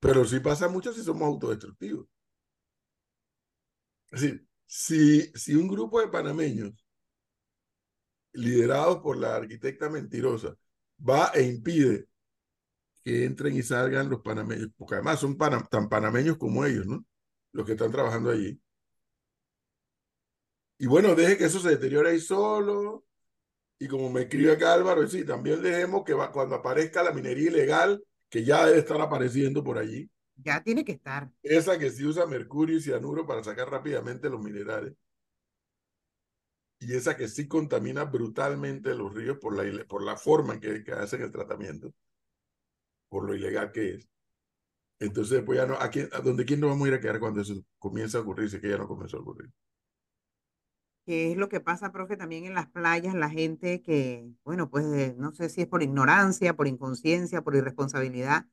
Pero 0.00 0.24
sí 0.24 0.40
pasa 0.40 0.68
mucho 0.68 0.92
si 0.92 1.02
somos 1.02 1.22
autodestructivos. 1.22 2.06
Es 4.10 4.20
decir, 4.20 4.46
si, 4.66 5.20
si 5.34 5.54
un 5.54 5.68
grupo 5.68 6.00
de 6.00 6.08
panameños 6.08 6.84
liderados 8.32 8.98
por 8.98 9.16
la 9.16 9.36
arquitecta 9.36 9.88
mentirosa 9.88 10.56
va 10.98 11.28
e 11.34 11.42
impide 11.42 12.08
que 13.04 13.24
entren 13.24 13.54
y 13.56 13.62
salgan 13.62 14.08
los 14.08 14.22
panameños, 14.22 14.70
porque 14.76 14.94
además 14.94 15.20
son 15.20 15.36
tan 15.36 15.88
panameños 15.88 16.38
como 16.38 16.64
ellos, 16.64 16.86
¿no? 16.86 17.04
Los 17.54 17.64
que 17.64 17.72
están 17.72 17.90
trabajando 17.90 18.30
allí. 18.30 18.60
Y 20.76 20.86
bueno, 20.86 21.14
deje 21.14 21.38
que 21.38 21.44
eso 21.44 21.60
se 21.60 21.70
deteriore 21.70 22.10
ahí 22.10 22.20
solo. 22.20 23.06
Y 23.78 23.88
como 23.88 24.10
me 24.10 24.22
escribe 24.22 24.52
acá 24.52 24.74
Álvaro, 24.74 25.06
sí, 25.06 25.24
también 25.24 25.62
dejemos 25.62 26.04
que 26.04 26.14
va, 26.14 26.32
cuando 26.32 26.56
aparezca 26.56 27.02
la 27.02 27.12
minería 27.12 27.50
ilegal, 27.50 28.04
que 28.28 28.44
ya 28.44 28.66
debe 28.66 28.80
estar 28.80 29.00
apareciendo 29.00 29.62
por 29.62 29.78
allí. 29.78 30.10
Ya 30.36 30.62
tiene 30.62 30.84
que 30.84 30.92
estar. 30.92 31.30
Esa 31.42 31.78
que 31.78 31.90
sí 31.90 32.04
usa 32.04 32.26
mercurio 32.26 32.76
y 32.76 32.80
cianuro 32.80 33.24
para 33.24 33.44
sacar 33.44 33.70
rápidamente 33.70 34.28
los 34.28 34.42
minerales. 34.42 34.94
Y 36.80 36.92
esa 36.92 37.16
que 37.16 37.28
sí 37.28 37.46
contamina 37.46 38.04
brutalmente 38.04 38.94
los 38.94 39.14
ríos 39.14 39.38
por 39.38 39.56
la, 39.56 39.84
por 39.84 40.02
la 40.02 40.16
forma 40.16 40.54
en 40.54 40.60
que, 40.60 40.82
que 40.82 40.92
hacen 40.92 41.22
el 41.22 41.30
tratamiento, 41.30 41.94
por 43.08 43.24
lo 43.24 43.34
ilegal 43.34 43.70
que 43.70 43.94
es. 43.94 44.08
Entonces, 44.98 45.42
pues 45.44 45.58
ya 45.58 45.66
no, 45.66 45.74
¿a, 45.74 45.88
quién, 45.90 46.08
a 46.12 46.20
dónde 46.20 46.44
quién 46.44 46.60
nos 46.60 46.70
vamos 46.70 46.86
a 46.86 46.88
ir 46.88 46.94
a 46.94 47.00
quedar 47.00 47.20
cuando 47.20 47.40
eso 47.40 47.54
comienza 47.78 48.18
a 48.18 48.20
ocurrir, 48.22 48.50
si 48.50 48.60
que 48.60 48.70
ya 48.70 48.78
no 48.78 48.88
comenzó 48.88 49.18
a 49.18 49.20
ocurrir? 49.20 49.50
Que 51.06 51.32
es 51.32 51.36
lo 51.36 51.48
que 51.50 51.60
pasa, 51.60 51.92
profe, 51.92 52.16
también 52.16 52.44
en 52.46 52.54
las 52.54 52.68
playas, 52.70 53.14
la 53.14 53.28
gente 53.30 53.82
que, 53.82 54.26
bueno, 54.44 54.70
pues 54.70 55.16
no 55.18 55.32
sé 55.32 55.50
si 55.50 55.60
es 55.62 55.66
por 55.68 55.82
ignorancia, 55.82 56.56
por 56.56 56.66
inconsciencia, 56.66 57.42
por 57.42 57.56
irresponsabilidad, 57.56 58.46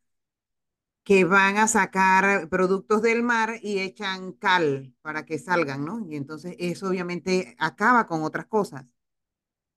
que 1.04 1.26
van 1.26 1.58
a 1.58 1.68
sacar 1.68 2.48
productos 2.50 3.02
del 3.02 3.24
mar 3.24 3.56
y 3.62 3.80
echan 3.80 4.34
cal 4.34 4.94
para 5.02 5.26
que 5.26 5.40
salgan, 5.40 5.86
¿no? 5.86 6.06
Y 6.08 6.16
entonces 6.16 6.56
eso 6.60 6.88
obviamente 6.90 7.56
acaba 7.60 8.08
con 8.08 8.24
otras 8.24 8.46
cosas. 8.48 8.86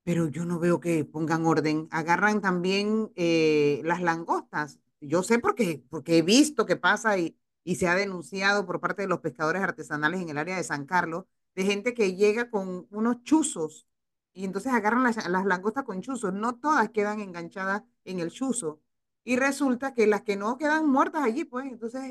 Pero 0.04 0.28
yo 0.28 0.44
no 0.44 0.58
veo 0.58 0.80
que 0.80 1.04
pongan 1.04 1.46
orden. 1.46 1.88
Agarran 1.90 2.40
también 2.40 3.10
eh, 3.16 3.80
las 3.84 4.02
langostas 4.02 4.80
yo 5.06 5.22
sé 5.22 5.38
porque, 5.38 5.84
porque 5.90 6.18
he 6.18 6.22
visto 6.22 6.66
que 6.66 6.76
pasa 6.76 7.18
y, 7.18 7.36
y 7.64 7.76
se 7.76 7.88
ha 7.88 7.94
denunciado 7.94 8.66
por 8.66 8.80
parte 8.80 9.02
de 9.02 9.08
los 9.08 9.20
pescadores 9.20 9.62
artesanales 9.62 10.20
en 10.20 10.28
el 10.28 10.38
área 10.38 10.56
de 10.56 10.64
San 10.64 10.86
Carlos, 10.86 11.24
de 11.54 11.64
gente 11.64 11.94
que 11.94 12.14
llega 12.16 12.50
con 12.50 12.86
unos 12.90 13.22
chuzos 13.22 13.86
y 14.32 14.44
entonces 14.44 14.72
agarran 14.72 15.04
las, 15.04 15.28
las 15.28 15.46
langostas 15.46 15.84
con 15.84 16.02
chuzos. 16.02 16.32
No 16.34 16.56
todas 16.56 16.90
quedan 16.90 17.20
enganchadas 17.20 17.82
en 18.04 18.18
el 18.20 18.30
chuzo. 18.30 18.80
Y 19.24 19.36
resulta 19.36 19.94
que 19.94 20.06
las 20.06 20.22
que 20.22 20.36
no 20.36 20.58
quedan 20.58 20.88
muertas 20.88 21.22
allí, 21.24 21.44
pues 21.44 21.66
entonces, 21.66 22.02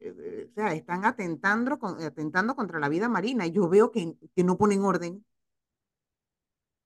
eh, 0.00 0.14
eh, 0.18 0.48
o 0.50 0.54
sea, 0.54 0.74
están 0.74 1.04
atentando, 1.04 1.78
atentando 2.04 2.56
contra 2.56 2.80
la 2.80 2.88
vida 2.88 3.08
marina. 3.08 3.46
Yo 3.46 3.68
veo 3.68 3.90
que, 3.92 4.16
que 4.34 4.44
no 4.44 4.58
ponen 4.58 4.82
orden. 4.82 5.24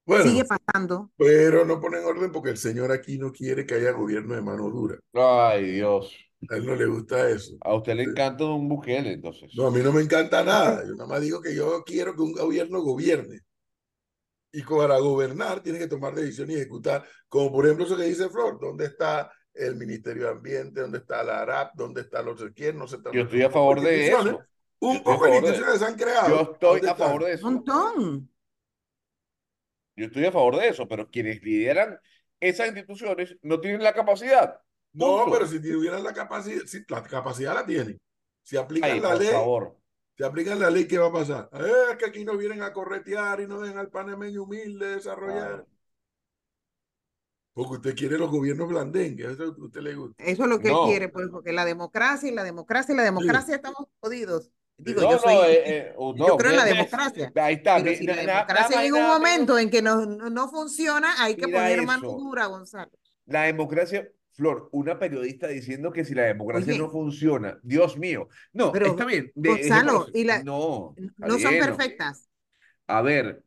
Bueno, 0.07 0.25
Sigue 0.25 0.45
pasando. 0.45 1.11
pero 1.17 1.65
no 1.65 1.81
ponen 1.81 2.05
orden 2.05 2.31
porque 2.31 2.51
el 2.51 2.57
señor 2.57 2.93
aquí 2.93 3.19
no 3.19 3.33
quiere 3.33 3.67
que 3.67 3.75
haya 3.75 3.91
gobierno 3.91 4.35
de 4.37 4.43
mano 4.43 4.71
dura. 4.71 4.99
Ay, 5.13 5.73
Dios. 5.73 6.15
A 6.49 6.57
él 6.57 6.67
no 6.67 6.77
le 6.77 6.87
gusta 6.87 7.29
eso. 7.29 7.57
A 7.61 7.75
usted 7.75 7.95
le 7.97 8.05
encanta 8.05 8.45
un 8.45 8.69
Bukele, 8.69 9.15
entonces. 9.15 9.51
No, 9.57 9.67
a 9.67 9.71
mí 9.71 9.81
no 9.83 9.93
me 9.93 10.03
encanta 10.03 10.45
nada. 10.45 10.85
Yo 10.87 10.93
nada 10.95 11.09
más 11.09 11.21
digo 11.21 11.41
que 11.41 11.55
yo 11.57 11.83
quiero 11.85 12.15
que 12.15 12.23
un 12.23 12.33
gobierno 12.33 12.81
gobierne. 12.83 13.41
Y 14.53 14.63
para 14.63 14.99
gobernar 14.99 15.61
tiene 15.61 15.79
que 15.79 15.89
tomar 15.89 16.15
decisiones 16.15 16.57
y 16.57 16.61
ejecutar. 16.61 17.05
Como 17.29 17.51
por 17.51 17.65
ejemplo 17.65 17.85
eso 17.87 17.97
que 17.97 18.05
dice 18.05 18.29
Flor, 18.29 18.59
¿dónde 18.61 18.87
está 18.87 19.33
el 19.55 19.77
Ministerio 19.77 20.25
de 20.25 20.31
Ambiente? 20.31 20.83
¿Dónde 20.83 20.99
está 20.99 21.25
la 21.25 21.41
ARAP? 21.41 21.75
¿Dónde 21.75 22.03
está 22.03 22.23
los 22.23 22.41
quién? 22.55 22.79
No 22.79 22.87
sé. 22.87 22.99
Yo 23.13 23.23
estoy 23.23 23.43
a 23.43 23.51
favor 23.51 23.81
de 23.81 24.07
eso. 24.09 24.41
Un 24.79 25.03
poco 25.03 25.25
de 25.25 25.37
instituciones 25.37 25.79
se 25.81 25.85
han 25.85 25.95
creado. 25.97 26.29
Yo 26.29 26.53
estoy 26.53 26.81
¿Dónde 26.81 26.91
a 26.91 26.95
favor 26.95 27.25
de 27.25 27.33
eso. 27.33 27.49
Un 27.49 27.55
montón. 27.55 28.31
Yo 29.97 30.07
estoy 30.07 30.27
a 30.27 30.33
favor 30.33 30.57
de 30.57 30.69
eso, 30.69 30.87
pero 30.87 31.09
quienes 31.11 31.43
lideran 31.43 31.99
esas 32.39 32.69
instituciones 32.69 33.37
no 33.43 33.61
tienen 33.61 33.83
la 33.83 33.95
capacidad. 33.95 34.61
No, 34.93 35.25
Punto. 35.25 35.33
pero 35.33 35.47
si 35.47 35.61
tuvieran 35.61 36.05
la 36.05 36.13
capacidad, 36.13 36.63
sí, 36.67 36.85
la 36.89 37.03
capacidad 37.03 37.55
la 37.55 37.65
tienen. 37.67 37.99
Si 38.43 38.57
aplican 38.57 38.91
Ay, 38.91 39.01
la 39.01 39.11
por 39.11 39.19
ley, 39.19 39.29
favor. 39.29 39.77
si 40.17 40.23
aplican 40.25 40.59
la 40.61 40.71
ley, 40.71 40.87
¿qué 40.87 40.99
va 40.99 41.07
a 41.09 41.13
pasar? 41.13 41.51
Es 41.91 41.97
que 41.97 42.07
aquí 42.07 42.25
nos 42.25 42.39
vienen 42.39 42.63
a 42.63 42.73
corretear 42.73 43.41
y 43.41 43.47
no 43.47 43.61
dejan 43.61 43.79
al 43.79 43.91
panameño 43.91 44.43
humilde 44.45 44.87
desarrollar. 44.97 45.65
Ah. 45.67 45.73
Porque 47.55 47.73
usted 47.77 47.95
quiere 47.97 48.19
los 48.19 48.31
gobiernos 48.31 48.69
blandengues, 48.69 49.29
eso 49.33 49.55
usted 49.59 49.81
le 49.81 49.95
gusta. 49.95 50.23
Eso 50.23 50.43
es 50.43 50.49
lo 50.49 50.59
que 50.59 50.69
No. 50.69 50.85
él 50.85 50.91
quiere, 50.91 51.09
pues, 51.09 51.29
porque 51.31 51.53
la 51.53 51.65
democracia 51.65 52.29
y 52.29 52.35
la 52.35 52.45
democracia 52.45 52.93
y 52.93 52.97
la 52.99 53.05
democracia 53.05 53.55
estamos 53.57 53.89
jodidos. 54.01 54.53
Digo, 54.79 55.01
No, 55.01 55.11
yo 55.11 55.17
no, 55.17 55.23
soy, 55.23 55.47
eh, 55.55 55.63
eh, 55.67 55.93
oh, 55.97 56.15
yo 56.17 56.27
no, 56.29 56.37
creo 56.37 56.51
en 56.51 56.57
la 56.59 56.65
democracia. 56.67 57.33
Ahí 57.37 57.55
está. 57.55 57.77
pero 57.77 57.91
mi- 57.91 57.97
si 57.97 58.05
na- 58.07 58.15
la 58.17 58.23
na- 58.25 58.33
democracia 58.35 58.83
llega 58.83 58.97
un 58.97 59.07
momento 59.07 59.55
menos. 59.55 59.63
en 59.63 59.71
que 59.71 59.83
no, 59.83 60.07
no, 60.07 60.31
no 60.31 60.49
funciona, 60.51 61.15
hay 61.23 61.35
que 61.37 61.49
poner 61.49 61.83
mano 61.87 62.09
dura, 62.13 62.47
Gonzalo. 62.47 62.91
La 63.27 63.43
democracia, 63.45 64.09
Flor, 64.33 64.69
una 64.73 64.99
periodista 64.99 65.49
diciendo 65.49 65.91
que 65.93 66.05
si 66.05 66.15
la 66.15 66.25
democracia 66.25 66.75
Oye. 66.75 66.79
no 66.83 66.91
funciona, 66.91 67.59
Dios 67.63 67.97
mío. 67.97 68.29
No, 68.53 68.71
Pero, 68.71 68.89
está 68.89 69.07
bien. 69.07 69.33
de- 69.35 69.49
Gonzalo, 69.49 70.07
y 70.13 70.25
la- 70.25 70.43
no, 70.43 70.95
No 71.17 71.39
son 71.39 71.55
perfectas. 71.59 72.29
A 72.87 73.01
ver, 73.01 73.43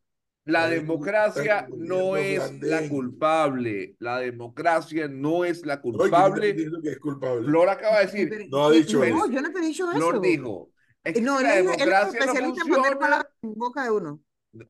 la 0.45 0.67
democracia 0.67 1.67
no 1.77 2.17
es 2.17 2.59
la 2.63 2.89
culpable. 2.89 3.95
La 3.99 4.17
democracia 4.17 5.07
no 5.07 5.45
es 5.45 5.63
la 5.63 5.75
Oye, 5.75 5.81
¿quién 5.83 5.93
está 5.93 5.99
culpable. 5.99 6.53
diciendo 6.53 6.81
que 6.81 6.89
es 6.89 6.99
culpable? 6.99 7.45
Flor 7.45 7.69
acaba 7.69 7.99
de 7.99 8.05
decir, 8.07 8.47
no 8.49 8.65
ha 8.65 8.71
dicho 8.71 8.97
no, 8.97 9.03
eso. 9.03 9.29
yo 9.31 9.41
no 9.41 9.51
te 9.51 9.59
he 9.59 9.61
dicho 9.61 9.91
Flor 9.91 10.15
eso. 10.15 10.21
dijo, 10.21 10.71
es 11.03 11.13
que 11.13 11.21
No, 11.21 11.38
si 11.39 11.43
él, 11.45 11.49
la 11.49 11.53
es- 11.53 11.59
él 11.59 11.69
es 11.71 11.77
democracia 11.77 12.19
no 12.19 12.25
especialista 12.25 12.62
en 12.63 12.69
poner 12.69 12.91
funciona, 12.93 13.29
en 13.41 13.53
boca 13.55 13.83
de 13.83 13.91
uno. 13.91 14.21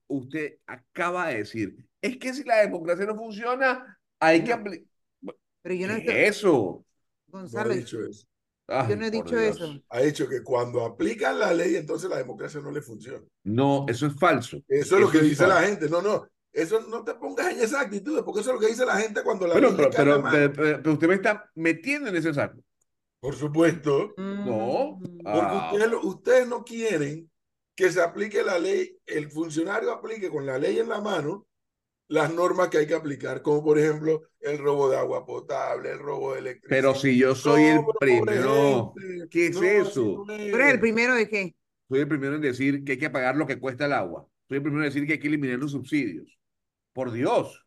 usted 0.08 0.58
acaba 0.68 1.28
de 1.30 1.38
decir, 1.38 1.76
es 2.02 2.18
que 2.18 2.34
si 2.34 2.44
la 2.44 2.58
democracia 2.58 3.06
no 3.06 3.16
funciona, 3.16 4.00
hay 4.20 4.44
que 4.44 4.50
No. 4.50 4.56
aplicar. 4.56 4.88
Pero 5.62 5.76
yo 5.76 5.88
no 5.88 5.94
¿Qué 5.96 6.00
estoy, 6.00 6.16
es 6.16 6.30
eso? 6.38 6.86
No 7.28 7.40
Gonzalo, 7.40 7.74
dicho 7.74 8.04
eso. 8.06 8.26
Ay, 8.68 8.90
yo 8.90 8.96
no 8.98 9.06
he 9.06 9.12
dicho 9.12 9.36
Dios. 9.38 9.56
eso. 9.58 9.82
Ha 9.90 10.02
dicho 10.02 10.28
que 10.30 10.44
cuando 10.44 10.86
aplican 10.86 11.40
la 11.40 11.54
ley, 11.54 11.76
entonces 11.76 12.10
la 12.10 12.18
democracia 12.18 12.60
no 12.62 12.72
le 12.72 12.82
funciona. 12.82 13.24
No, 13.44 13.86
eso 13.90 14.06
es 14.06 14.16
falso. 14.16 14.58
Eso 14.68 14.96
es 14.96 15.02
lo 15.02 15.10
que 15.12 15.20
dice 15.22 15.48
la 15.48 15.62
gente. 15.64 15.90
No, 15.90 16.02
no. 16.02 16.28
Eso 16.52 16.82
no 16.88 17.04
te 17.04 17.14
pongas 17.16 17.52
en 17.52 17.60
esa 17.62 17.82
actitud, 17.82 18.24
porque 18.24 18.42
eso 18.42 18.50
es 18.52 18.56
lo 18.56 18.60
que 18.60 18.68
dice 18.68 18.86
la 18.86 18.98
gente 18.98 19.22
cuando 19.24 19.48
la 19.48 19.54
Bueno, 19.54 19.70
ley 19.70 19.78
pero, 19.78 19.90
le 19.90 19.96
cae 19.96 20.04
en 20.04 20.10
la 20.10 20.16
pero, 20.16 20.24
mano. 20.24 20.38
pero- 20.38 20.54
pero- 20.54 20.78
pero 20.84 20.94
usted 20.94 21.08
me 21.08 21.14
está 21.16 21.50
metiendo 21.56 22.10
en 22.10 22.16
ese 22.16 22.34
saco. 22.34 22.60
Por 23.20 23.36
supuesto. 23.36 24.14
No. 24.18 24.98
Mm. 25.00 25.04
Porque 25.24 25.24
Ah, 25.26 25.70
ustedes, 25.72 25.92
lo- 25.92 26.02
ustedes 26.06 26.48
no 26.48 26.64
quieren 26.64 27.30
que 27.76 27.92
se 27.92 28.02
aplique 28.02 28.44
la 28.44 28.60
ley, 28.60 28.98
el 29.06 29.30
funcionario 29.32 29.92
aplique 29.92 30.30
con 30.30 30.46
la 30.46 30.58
ley 30.58 30.80
en 30.80 30.90
la 30.90 31.00
mano 31.02 31.46
las 32.10 32.34
normas 32.34 32.70
que 32.70 32.80
hay 32.80 32.88
que 32.88 32.96
aplicar, 32.96 33.42
como 33.44 33.64
por 33.64 33.78
ejemplo 33.78 34.24
el 34.40 34.58
robo 34.58 34.90
de 34.90 34.98
agua 34.98 35.26
potable, 35.26 35.92
el 35.92 36.00
robo 36.00 36.34
de 36.34 36.40
electricidad. 36.40 36.70
pero 36.82 36.96
si 36.96 37.18
yo 37.18 37.36
soy 37.36 37.64
el 37.66 37.76
No, 37.78 37.88
primero. 38.00 38.94
¿qué 39.30 39.48
es 39.48 39.56
No, 39.56 39.64
eso? 39.64 40.24
no 40.26 40.34
es. 40.34 40.50
¿Tú 40.52 40.56
eres 40.58 40.74
el 40.74 40.80
primero 40.80 41.14
de 41.14 41.30
qué? 41.30 41.56
soy 41.88 42.00
el 42.00 42.08
primero 42.08 42.36
en 42.36 42.42
decir 42.42 42.84
que 42.84 42.94
hay 42.94 42.98
que 42.98 43.10
pagar 43.10 43.36
lo 43.36 43.46
que 43.48 43.60
cuesta 43.60 43.86
el 43.86 43.94
agua. 43.94 44.26
Soy 44.48 44.58
el 44.58 44.64
primero 44.64 44.84
en 44.84 44.90
decir 44.90 45.06
que 45.06 45.14
hay 45.14 45.20
que 45.20 45.28
eliminar 45.28 45.60
los 45.60 45.72
subsidios. 45.72 46.38
Por 46.94 47.12
Dios. 47.12 47.64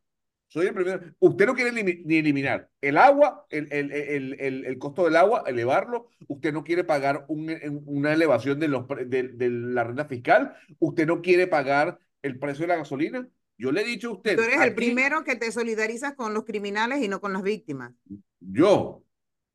Soy 0.52 0.66
el 0.66 0.74
primero. 0.74 1.00
Usted 1.18 1.46
no 1.46 1.54
quiere 1.54 1.72
ni 1.72 2.18
eliminar 2.18 2.68
el 2.82 2.98
agua, 2.98 3.46
el, 3.48 3.68
el, 3.72 3.90
el, 3.90 4.36
el, 4.38 4.64
el 4.66 4.78
costo 4.78 5.04
del 5.06 5.16
agua, 5.16 5.44
elevarlo. 5.46 6.08
Usted 6.28 6.52
no 6.52 6.62
quiere 6.62 6.84
pagar 6.84 7.24
un- 7.28 7.82
una 7.86 8.12
elevación 8.12 8.60
de, 8.60 8.68
los, 8.68 8.86
de, 9.06 9.28
de 9.28 9.48
la 9.48 9.82
renta 9.84 10.04
fiscal. 10.04 10.54
Usted 10.78 11.06
no 11.06 11.22
quiere 11.22 11.46
pagar 11.46 11.98
el 12.20 12.38
precio 12.38 12.64
de 12.64 12.68
la 12.68 12.76
gasolina. 12.76 13.26
Yo 13.56 13.72
le 13.72 13.80
he 13.80 13.84
dicho 13.84 14.10
a 14.10 14.12
usted. 14.12 14.36
Tú 14.36 14.42
eres 14.42 14.60
el 14.60 14.74
primero 14.74 15.24
que 15.24 15.36
te 15.36 15.50
solidarizas 15.52 16.14
con 16.16 16.34
los 16.34 16.44
criminales 16.44 17.02
y 17.02 17.08
no 17.08 17.22
con 17.22 17.32
las 17.32 17.42
víctimas. 17.42 17.94
Yo. 18.38 19.02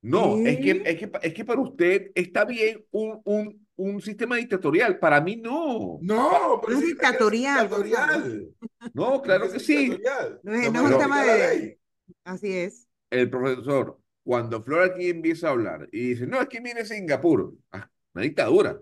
No, 0.02 0.38
es 0.38 0.58
que, 0.58 0.82
es 0.84 0.96
que, 0.98 1.12
es 1.22 1.34
que 1.34 1.46
para 1.46 1.62
usted 1.62 2.12
está 2.16 2.44
bien 2.46 2.84
un, 2.92 3.22
un, 3.24 3.67
un 3.78 4.02
sistema 4.02 4.36
dictatorial. 4.36 5.00
Para 5.00 5.22
mí 5.22 5.38
no. 5.38 5.98
No, 6.02 6.60
pero 6.62 6.74
No 6.74 6.80
es 6.80 6.86
dictatorial, 6.88 7.62
dictatorial. 7.70 8.50
No, 8.94 9.22
claro 9.22 9.52
que 9.52 9.60
sí. 9.60 9.90
No 9.90 9.96
es- 9.96 10.02
Nada 10.04 10.40
no 10.44 10.56
es 10.60 10.68
un 10.68 10.74
más 10.74 10.98
tema 11.00 11.20
aplica 11.22 11.26
la 11.38 11.48
de- 11.48 11.60
ley. 11.60 11.80
Así 12.26 12.52
es. 12.54 12.88
el 13.10 13.30
profesor, 13.30 14.00
cuando 14.24 14.62
Flor 14.62 14.84
aquí 14.84 15.10
empieza 15.10 15.48
a 15.48 15.52
hablar 15.52 15.88
y 15.94 16.10
dice, 16.10 16.28
no, 16.28 16.42
es 16.42 16.48
que 16.50 16.60
viene 16.60 16.84
Singapur, 16.86 17.54
ah, 17.72 17.90
una 18.14 18.24
dictadura. 18.24 18.82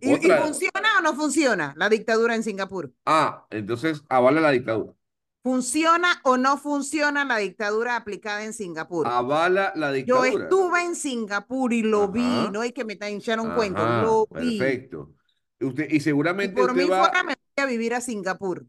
¿Y, 0.00 0.08
y 0.14 0.30
funciona 0.30 0.98
o 0.98 1.02
no 1.02 1.14
funciona 1.14 1.74
la 1.76 1.88
dictadura 1.88 2.34
en 2.34 2.42
Singapur? 2.42 2.92
Ah, 3.04 3.46
entonces 3.50 4.02
avala 4.08 4.40
la 4.40 4.50
dictadura. 4.52 4.92
¿Funciona 5.42 6.20
o 6.24 6.36
no 6.36 6.58
funciona 6.58 7.24
la 7.24 7.38
dictadura 7.38 7.96
aplicada 7.96 8.44
en 8.44 8.52
Singapur? 8.52 9.06
Avala 9.06 9.72
la 9.74 9.88
Yo 9.88 10.22
dictadura. 10.22 10.44
estuve 10.44 10.84
en 10.84 10.94
Singapur 10.94 11.72
y 11.72 11.82
lo 11.82 12.08
vi, 12.08 12.48
no 12.52 12.60
hay 12.60 12.72
que 12.72 12.84
me 12.84 12.98
echar 13.00 13.40
un 13.40 13.50
cuento, 13.54 13.80
Ajá, 13.80 14.02
lo 14.02 14.26
vi. 14.38 14.58
Perfecto. 14.58 15.14
Usted, 15.60 15.88
y 15.90 15.96
Y 15.96 16.00
seguramente 16.00 16.60
por 16.60 16.70
usted 16.70 16.82
mí 16.84 16.88
va, 16.90 17.00
fuera 17.04 17.22
me 17.22 17.34
voy 17.56 17.64
a 17.64 17.66
vivir 17.66 17.94
a 17.94 18.00
Singapur. 18.02 18.66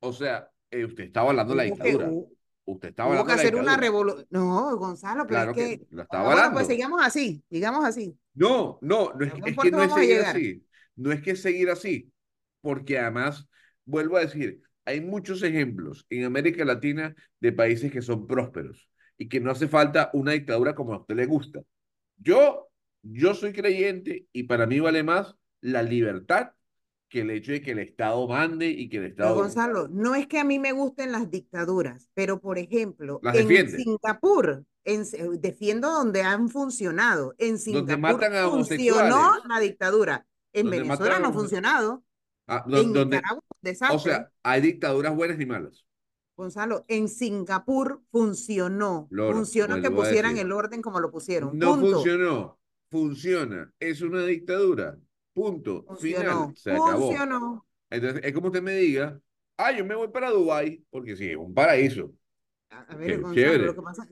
o 0.00 0.12
sea, 0.12 0.50
eh, 0.70 0.84
usted 0.84 1.04
está 1.04 1.20
avalando 1.20 1.54
la 1.54 1.64
Hubo 1.64 1.76
que- 1.76 1.82
dictadura. 1.84 2.08
hubo- 2.10 2.28
Usted 2.64 2.90
está 2.90 3.02
Hubo 3.04 3.12
avalando 3.14 3.26
que 3.26 3.34
la 3.36 3.42
hacer 3.42 3.56
una 3.56 3.76
revolución. 3.76 4.26
No, 4.30 4.76
Gonzalo, 4.76 5.26
pero 5.26 5.28
Claro 5.28 5.50
es 5.52 5.56
que 5.56 5.78
que. 5.80 5.86
lo 5.96 6.06
bueno, 6.24 6.50
pues 6.52 6.66
sigamos 6.68 7.00
así, 7.02 7.42
sigamos 7.50 7.84
así. 7.84 8.16
No, 8.34 8.78
no, 8.82 9.12
no 9.14 9.24
es, 9.24 9.32
¿A 9.32 9.36
que- 9.36 9.50
es 9.50 9.56
que 9.58 9.70
no 9.72 9.82
es 9.82 9.92
seguir 9.94 10.20
así. 10.20 10.66
No 10.94 11.10
es 11.10 11.22
que 11.22 11.30
es 11.32 11.42
seguir 11.42 11.70
así, 11.70 12.12
porque 12.60 12.98
además, 12.98 13.48
vuelvo 13.84 14.16
a 14.16 14.20
decir, 14.20 14.62
hay 14.84 15.00
muchos 15.00 15.42
ejemplos 15.42 16.06
en 16.10 16.24
América 16.24 16.64
Latina 16.64 17.14
de 17.40 17.52
países 17.52 17.92
que 17.92 18.02
son 18.02 18.26
prósperos 18.26 18.88
y 19.16 19.28
que 19.28 19.40
no 19.40 19.50
hace 19.50 19.68
falta 19.68 20.10
una 20.12 20.32
dictadura 20.32 20.74
como 20.74 20.94
a 20.94 20.98
usted 20.98 21.14
le 21.14 21.26
gusta. 21.26 21.60
Yo, 22.16 22.68
yo 23.02 23.34
soy 23.34 23.52
creyente 23.52 24.26
y 24.32 24.44
para 24.44 24.66
mí 24.66 24.80
vale 24.80 25.02
más 25.02 25.36
la 25.60 25.82
libertad 25.82 26.52
que 27.08 27.20
el 27.20 27.30
hecho 27.30 27.52
de 27.52 27.60
que 27.60 27.72
el 27.72 27.78
Estado 27.78 28.26
mande 28.26 28.68
y 28.68 28.88
que 28.88 28.96
el 28.96 29.02
Pero, 29.02 29.12
Estado... 29.12 29.34
Gonzalo, 29.34 29.88
no 29.88 30.14
es 30.14 30.26
que 30.26 30.38
a 30.38 30.44
mí 30.44 30.58
me 30.58 30.72
gusten 30.72 31.12
las 31.12 31.30
dictaduras, 31.30 32.08
pero 32.14 32.40
por 32.40 32.58
ejemplo, 32.58 33.20
Las 33.22 33.36
en. 33.36 33.70
Singapur, 33.70 34.64
en, 34.84 35.04
defiendo 35.38 35.90
donde 35.90 36.22
han 36.22 36.48
funcionado. 36.48 37.34
En 37.36 37.58
Singapur 37.58 37.98
matan 37.98 38.34
a 38.34 38.48
funcionó 38.48 39.32
la 39.46 39.60
dictadura. 39.60 40.26
En 40.54 40.66
Donde 40.66 40.80
Venezuela 40.80 41.18
no 41.18 41.28
ha 41.28 41.32
funcionado. 41.32 42.02
Ah, 42.46 42.64
En 42.66 42.92
donde, 42.92 43.16
Nicaragua, 43.16 43.42
desastre. 43.60 43.96
o 43.96 43.98
sea, 43.98 44.30
hay 44.42 44.60
dictaduras 44.60 45.14
buenas 45.14 45.40
y 45.40 45.46
malas. 45.46 45.84
Gonzalo, 46.36 46.84
en 46.88 47.08
Singapur 47.08 48.02
funcionó. 48.10 49.06
Loro, 49.10 49.36
funcionó 49.36 49.80
que 49.80 49.90
pusieran 49.90 50.36
el 50.38 50.50
orden 50.50 50.82
como 50.82 50.98
lo 50.98 51.10
pusieron. 51.10 51.56
No 51.58 51.74
Punto. 51.74 51.92
funcionó. 51.96 52.58
Funciona. 52.90 53.72
Es 53.78 54.02
una 54.02 54.24
dictadura. 54.24 54.98
Punto. 55.32 55.84
Funcionó. 55.86 56.48
Final. 56.48 56.56
Se 56.56 56.70
acabó. 56.72 57.06
Funcionó. 57.06 57.66
Entonces, 57.90 58.22
es 58.24 58.32
como 58.32 58.46
usted 58.48 58.62
me 58.62 58.74
diga, 58.74 59.20
ah, 59.56 59.72
yo 59.72 59.84
me 59.84 59.94
voy 59.94 60.08
para 60.08 60.30
Dubái, 60.30 60.84
porque 60.90 61.16
sí, 61.16 61.30
es 61.30 61.36
un 61.36 61.54
paraíso. 61.54 62.12
A 62.70 62.96
ver, 62.96 63.20
Gonzalo, 63.20 63.58
lo 63.66 63.74
que 63.74 63.82
pasa 63.82 64.08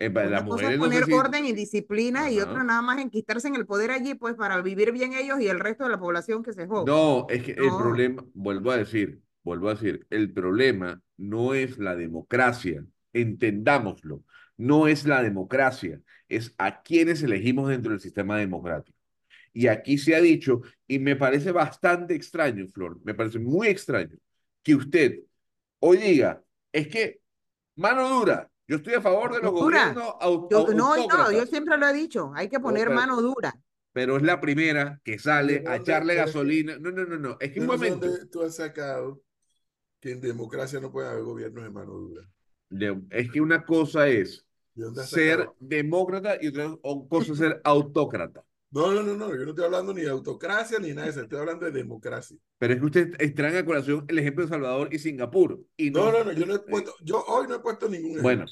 Eh, 0.00 0.10
para 0.10 0.26
Una 0.26 0.40
las 0.40 0.44
cosa 0.44 0.64
mujeres 0.64 0.72
es 0.72 0.78
no 0.78 0.84
sé 0.86 0.90
poner 0.92 1.04
si- 1.04 1.12
orden 1.12 1.46
y 1.46 1.52
disciplina 1.52 2.30
y 2.30 2.40
otra 2.40 2.64
nada 2.64 2.82
más 2.82 2.98
enquistarse 2.98 3.48
en 3.48 3.54
el 3.56 3.66
poder 3.66 3.90
allí, 3.90 4.14
pues 4.14 4.34
para 4.34 4.60
vivir 4.62 4.92
bien 4.92 5.12
ellos 5.12 5.40
y 5.40 5.48
el 5.48 5.60
resto 5.60 5.84
de 5.84 5.90
la 5.90 5.98
población 6.00 6.42
que 6.42 6.52
se 6.52 6.66
joda. 6.66 6.84
No, 6.84 7.26
es 7.28 7.42
que 7.44 7.52
el 7.52 7.76
problema, 7.76 8.24
vuelvo 8.34 8.70
a 8.70 8.76
decir, 8.78 9.20
vuelvo 9.42 9.68
a 9.68 9.74
decir, 9.74 10.06
el 10.10 10.32
problema 10.32 11.00
no 11.16 11.54
es 11.54 11.78
la 11.78 11.94
democracia, 11.96 12.84
entendámoslo, 13.12 14.24
no 14.56 14.88
es 14.88 15.04
la 15.06 15.22
democracia, 15.22 16.00
es 16.28 16.54
a 16.58 16.82
quienes 16.82 17.22
elegimos 17.22 17.68
dentro 17.68 17.92
del 17.92 18.00
sistema 18.00 18.38
democrático. 18.38 18.98
Y 19.52 19.66
aquí 19.68 19.98
se 19.98 20.14
ha 20.16 20.20
dicho, 20.20 20.62
y 20.86 20.98
me 20.98 21.16
parece 21.16 21.52
bastante 21.52 22.14
extraño, 22.14 22.66
Flor, 22.68 22.98
me 23.04 23.14
parece 23.14 23.38
muy 23.38 23.68
extraño, 23.68 24.16
que 24.62 24.74
usted 24.74 25.20
hoy 25.80 25.98
diga, 25.98 26.42
es 26.72 26.88
que 26.88 27.20
mano 27.76 28.08
dura, 28.08 28.50
yo 28.70 28.76
estoy 28.76 28.94
a 28.94 29.00
favor 29.00 29.34
de 29.34 29.40
los 29.42 29.50
Dura. 29.52 29.88
gobiernos 29.92 30.14
au- 30.20 30.48
Yo, 30.48 30.66
no, 30.72 30.96
no, 30.96 31.32
yo 31.32 31.44
siempre 31.46 31.76
lo 31.76 31.88
he 31.88 31.92
dicho, 31.92 32.30
hay 32.36 32.48
que 32.48 32.60
poner 32.60 32.84
pero- 32.86 32.94
mano 33.00 33.20
dura. 33.20 33.52
pero 33.92 34.16
es 34.16 34.22
la 34.22 34.40
primera 34.40 35.00
que 35.02 35.18
sale 35.18 35.58
¿De 35.58 35.68
a 35.68 35.76
echarle 35.76 36.14
gasolina. 36.14 36.78
No, 36.78 36.92
no, 36.92 37.04
no, 37.04 37.18
no, 37.18 37.36
es 37.40 37.50
que 37.50 37.60
un 37.60 37.66
momento. 37.66 38.06
tú 38.30 38.42
has 38.42 38.54
sacado 38.54 39.20
que 39.98 40.12
en 40.12 40.20
democracia 40.20 40.78
no 40.80 40.92
puede 40.92 41.08
haber 41.08 41.24
gobiernos 41.24 41.64
de 41.64 41.70
mano 41.70 41.92
dura. 41.92 42.22
de- 42.68 43.02
es 43.10 43.30
que 43.32 43.40
una 43.40 43.64
cosa 43.64 44.06
es 44.06 44.46
¿De 44.74 44.84
dónde 44.84 45.00
has 45.02 45.10
ser 45.10 45.50
demócrata 45.58 46.38
y 46.40 46.46
otra 46.46 46.70
cosa 47.08 47.32
es 47.32 47.38
ser 47.38 47.60
autócrata. 47.64 48.44
No, 48.72 48.92
no, 48.92 49.02
no, 49.02 49.14
no, 49.16 49.30
yo 49.30 49.44
no 49.44 49.50
estoy 49.50 49.64
hablando 49.64 49.92
ni 49.92 50.02
de 50.02 50.10
autocracia 50.10 50.78
ni 50.78 50.90
nada 50.90 51.06
de 51.06 51.10
eso, 51.10 51.20
estoy 51.22 51.38
hablando 51.40 51.66
de 51.66 51.72
democracia. 51.72 52.36
Pero 52.58 52.74
es 52.74 52.78
que 52.80 52.86
usted 52.86 53.34
traen 53.34 53.56
a 53.56 53.64
colación 53.64 54.04
el 54.08 54.18
ejemplo 54.18 54.44
de 54.44 54.50
Salvador 54.50 54.88
y 54.92 54.98
Singapur. 54.98 55.60
Y 55.76 55.90
No, 55.90 56.12
no, 56.12 56.18
no, 56.18 56.24
no, 56.24 56.32
yo 56.32 56.46
no 56.46 56.54
he 56.54 56.58
puesto, 56.60 56.94
yo 57.02 57.24
hoy 57.26 57.48
no 57.48 57.56
he 57.56 57.58
puesto 57.60 57.88
ningún 57.88 58.10
ejemplo. 58.12 58.22
Bueno, 58.22 58.46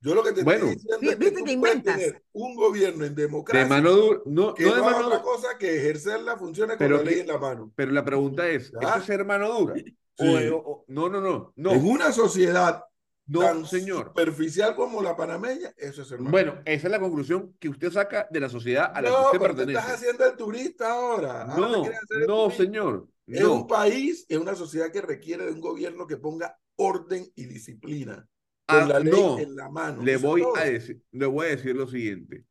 Yo 0.00 0.14
lo 0.14 0.22
que 0.22 0.32
te 0.32 0.42
bueno. 0.44 0.66
estoy 0.66 0.74
diciendo 0.74 1.10
es 1.10 1.16
que 1.16 1.30
tú 1.32 1.44
puedes 1.60 1.82
tener 1.82 2.22
un 2.32 2.54
gobierno 2.56 3.04
en 3.06 3.14
de 3.14 3.22
democracia 3.22 3.68
mano 3.68 3.90
dura, 3.92 4.20
no, 4.26 4.54
que 4.54 4.64
no 4.64 4.70
no 4.70 4.74
de 4.74 4.80
haga 4.80 4.90
mano 4.90 5.06
otra 5.06 5.18
dura. 5.18 5.22
cosa 5.22 5.58
que 5.58 5.76
ejercer 5.76 6.20
las 6.22 6.38
funciones 6.38 6.76
Pero 6.76 6.96
con 6.96 7.04
la 7.06 7.10
ley 7.10 7.20
en 7.20 7.26
la 7.28 7.38
mano. 7.38 7.72
Pero 7.74 7.92
la 7.92 8.04
pregunta 8.04 8.48
es, 8.48 8.72
¿eso 8.80 8.98
es 8.98 9.04
ser 9.04 9.24
mano 9.24 9.48
dura? 9.58 9.74
Sí. 10.16 10.48
o- 10.48 10.56
o- 10.56 10.84
no, 10.88 11.08
no, 11.08 11.20
no, 11.20 11.52
En 11.68 11.84
no, 11.84 11.88
una 11.88 12.12
sociedad 12.12 12.84
no, 13.26 13.40
tan 13.40 13.66
señor. 13.66 14.06
superficial 14.08 14.74
como 14.76 15.02
la 15.02 15.16
panameña, 15.16 15.72
eso 15.76 16.02
es 16.02 16.08
ser 16.08 16.18
mano 16.18 16.30
Bueno, 16.30 16.60
esa 16.64 16.86
es 16.86 16.90
la 16.90 17.00
conclusión 17.00 17.54
que 17.58 17.68
usted 17.68 17.90
saca 17.90 18.28
de 18.30 18.40
la 18.40 18.48
sociedad 18.48 18.90
a 18.94 19.00
la 19.02 19.10
no, 19.10 19.16
que 19.30 19.36
usted 19.38 19.40
pertenece. 19.40 19.78
estás 19.78 19.94
haciendo 19.94 20.26
el 20.26 20.36
turista 20.36 20.92
ahora. 20.92 21.44
No, 21.46 21.82
hacer 21.84 22.28
no, 22.28 22.44
turista. 22.44 22.64
señor. 22.64 23.08
Es 23.26 23.42
un 23.42 23.60
No. 23.60 23.66
país, 23.66 24.26
es 24.28 24.38
una 24.38 24.54
sociedad 24.54 24.90
que 24.92 25.00
requiere 25.00 25.46
de 25.46 25.52
un 25.52 25.60
gobierno 25.60 26.06
que 26.06 26.18
ponga 26.18 26.58
orden 26.76 27.26
y 27.34 27.46
disciplina 27.46 28.28
Ah, 28.66 28.80
con 28.80 28.88
la 28.90 28.98
ley 29.00 29.12
no. 29.12 29.38
en 29.38 29.56
la 29.56 29.68
mano. 29.70 30.02
Le 30.02 30.16
voy 30.18 30.42
todo. 30.42 30.56
a 30.56 30.64
decir, 30.64 31.00
le 31.12 31.26
voy 31.26 31.46
a 31.46 31.50
decir 31.50 31.74
lo 31.76 31.86
siguiente. 31.86 32.44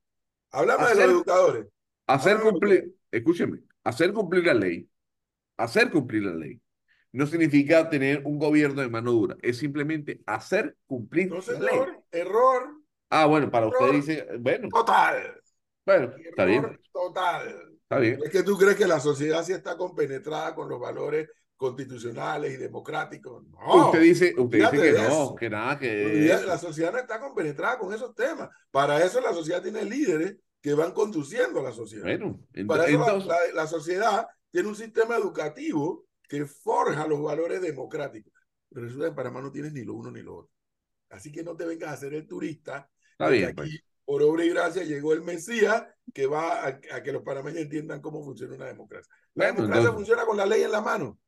Háblame 0.51 0.85
de 0.85 0.91
hacer- 0.91 1.05
los 1.07 1.15
educadores. 1.15 1.67
Hacer 2.07 2.37
no, 2.39 2.43
no, 2.45 2.51
cumplir, 2.51 2.95
escúcheme, 3.11 3.59
hacer 3.83 4.13
cumplir 4.13 4.45
la 4.45 4.53
ley, 4.53 4.89
hacer 5.57 5.89
cumplir 5.91 6.23
la 6.23 6.33
ley, 6.35 6.59
no 7.13 7.25
significa 7.27 7.89
tener 7.89 8.21
un 8.25 8.37
gobierno 8.37 8.81
de 8.81 8.89
mano 8.89 9.11
dura, 9.11 9.37
es 9.41 9.57
simplemente 9.57 10.21
hacer 10.25 10.75
cumplir 10.85 11.29
No, 11.29 11.37
la 11.39 11.59
ley. 11.59 11.69
señor, 11.69 12.03
error 12.11 12.69
Ah, 13.09 13.27
bueno, 13.27 13.49
para 13.51 13.67
usted 13.67 13.85
Error. 13.85 13.95
dice, 13.95 14.27
bueno, 14.39 14.67
total. 14.69 15.39
bueno, 15.85 16.13
está 16.17 16.45
bien, 16.45 16.63
Error 16.63 16.79
total. 16.91 17.69
está 17.83 17.99
bien. 17.99 18.19
Es 18.23 18.31
que 18.31 18.41
tú 18.43 18.57
crees 18.57 18.75
que 18.75 18.87
la 18.87 18.99
sociedad 18.99 19.43
sí 19.43 19.53
está 19.53 19.77
compenetrada 19.77 20.55
con 20.55 20.67
los 20.67 20.79
valores 20.79 21.29
constitucionales 21.55 22.53
y 22.53 22.57
democráticos. 22.57 23.43
No. 23.47 23.85
usted 23.85 24.01
dice, 24.01 24.33
usted 24.37 24.57
dice 24.59 24.71
que 24.81 24.91
no, 24.93 24.99
eso. 25.03 25.35
que 25.35 25.49
nada, 25.49 25.77
que 25.79 26.35
La 26.45 26.57
sociedad 26.57 26.91
no 26.91 26.97
está 26.99 27.19
compenetrada 27.19 27.77
con 27.77 27.93
esos 27.93 28.13
temas. 28.15 28.49
Para 28.71 29.03
eso 29.03 29.21
la 29.21 29.31
sociedad 29.33 29.61
tiene 29.61 29.85
líderes 29.85 30.35
que 30.61 30.73
van 30.73 30.91
conduciendo 30.91 31.59
a 31.59 31.63
la 31.63 31.71
sociedad. 31.71 32.03
bueno, 32.05 32.39
ent- 32.53 32.67
Para 32.67 32.85
eso 32.87 32.97
la- 32.97 33.05
entonces, 33.05 33.27
la, 33.29 33.61
la 33.61 33.67
sociedad 33.67 34.27
tiene 34.49 34.67
un 34.69 34.75
sistema 34.75 35.15
educativo 35.17 36.05
que 36.37 36.45
forja 36.47 37.07
los 37.07 37.21
valores 37.21 37.61
democráticos. 37.61 38.33
Pero 38.69 38.85
resulta 38.85 39.05
que 39.05 39.09
en 39.09 39.15
Panamá 39.15 39.41
no 39.41 39.51
tienes 39.51 39.71
ni 39.73 39.83
lo 39.83 39.93
uno 39.93 40.09
ni 40.09 40.21
lo 40.23 40.37
otro. 40.37 40.51
Así 41.09 41.31
que 41.31 41.43
no 41.43 41.55
te 41.55 41.65
vengas 41.65 41.91
a 41.93 41.97
ser 41.97 42.13
el 42.15 42.27
turista. 42.27 42.89
está 43.11 43.29
bien, 43.29 43.45
aquí, 43.49 43.53
pues. 43.55 43.83
por 44.03 44.23
obra 44.23 44.43
y 44.43 44.49
gracia, 44.49 44.83
llegó 44.83 45.13
el 45.13 45.21
Mesías 45.21 45.85
que 46.11 46.25
va 46.25 46.63
a, 46.65 46.79
a 46.91 47.03
que 47.03 47.11
los 47.11 47.21
panameños 47.21 47.59
entiendan 47.61 48.01
cómo 48.01 48.23
funciona 48.23 48.55
una 48.55 48.65
democracia. 48.65 49.13
La 49.35 49.45
Bueno, 49.45 49.53
democracia 49.61 49.79
entonces- 49.81 49.95
funciona 49.95 50.25
con 50.25 50.37
la 50.37 50.45
ley 50.47 50.63
en 50.63 50.71
la 50.71 50.81
mano. 50.81 51.19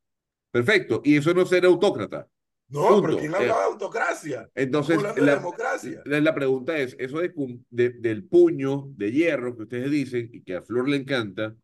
Perfecto, 0.50 1.02
y 1.04 1.16
eso 1.18 1.32
no 1.34 1.42
es 1.42 1.48
ser 1.50 1.64
autócrata. 1.66 2.28
No, 2.68 2.88
Punto. 2.88 3.02
pero 3.02 3.18
¿quién 3.18 3.32
Eh, 3.32 3.36
hablaba 3.36 3.60
de 3.60 3.66
autocracia? 3.66 4.50
Entonces, 4.56 4.96
hablando 4.96 5.20
de 5.20 5.26
la, 5.26 5.36
democracia. 5.36 6.02
la, 6.04 6.20
la 6.20 6.34
pregunta 6.34 6.76
es, 6.78 6.96
eso 6.98 7.20
de, 7.20 7.32
de- 7.70 7.90
del 7.90 8.24
puño 8.24 8.88
de 8.96 9.12
hierro 9.12 9.54
que 9.56 9.62
ustedes 9.62 9.88
dicen 9.88 10.30
y 10.32 10.42
que 10.42 10.56
a 10.56 10.62
Flor 10.62 10.88
le 10.88 10.96
encanta, 10.96 11.54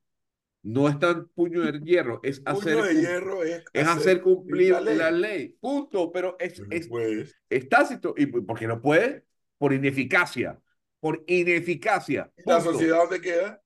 no 0.63 0.89
es 0.89 0.99
tan 0.99 1.29
puño 1.29 1.61
de 1.63 1.81
hierro, 1.81 2.21
es 2.23 2.41
hacer, 2.45 2.75
Puño 2.75 2.85
de 2.85 2.95
hierro 2.95 3.43
es, 3.43 3.65
es 3.73 3.87
hacer 3.89 4.21
cumplir 4.23 4.73
la 4.73 4.81
la 4.81 5.11
ley. 5.11 5.21
ley. 5.39 5.59
Punto, 5.61 6.13
pero 6.13 6.37
es, 6.39 6.55
Pero 6.61 6.71
es, 6.71 6.89
pues, 6.89 7.37
es 7.51 7.69
tácito. 7.69 8.15
¿Y 8.17 8.27
por 8.27 8.59
qué 8.59 8.67
no 8.69 8.81
puede? 8.81 9.25
Por 9.59 9.73
ineficacia. 9.73 10.61
Por 11.01 11.25
ineficacia. 11.27 12.33
¿y 12.37 12.49
¿La 12.49 12.57
Punto. 12.59 12.73
sociedad 12.73 12.99
dónde 12.99 13.21
queda? 13.21 13.61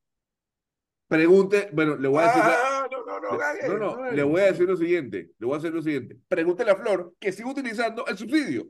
Pregunte, 1.08 1.68
bueno, 1.72 1.96
le 1.96 2.08
voy 2.08 2.22
a 2.22 2.26
decir... 2.26 2.42
la- 2.42 2.56
Ah, 2.78 2.88
no, 2.90 3.04
no, 3.04 3.20
no, 3.20 3.38
gagué, 3.38 3.68
No, 3.68 3.78
no, 3.78 3.96
no, 3.96 4.10
le 4.10 4.22
voy 4.22 4.40
a 4.40 4.46
decir 4.46 4.66
lo 4.66 4.76
siguiente, 4.76 5.30
le 5.38 5.46
voy 5.46 5.54
a 5.54 5.58
decir 5.58 5.72
lo 5.74 5.82
siguiente. 5.82 6.16
Pregúntele 6.28 6.70
a 6.72 6.76
Flor 6.76 7.14
que 7.20 7.30
siga 7.32 7.50
utilizando 7.50 8.06
el 8.06 8.16
subsidio. 8.18 8.62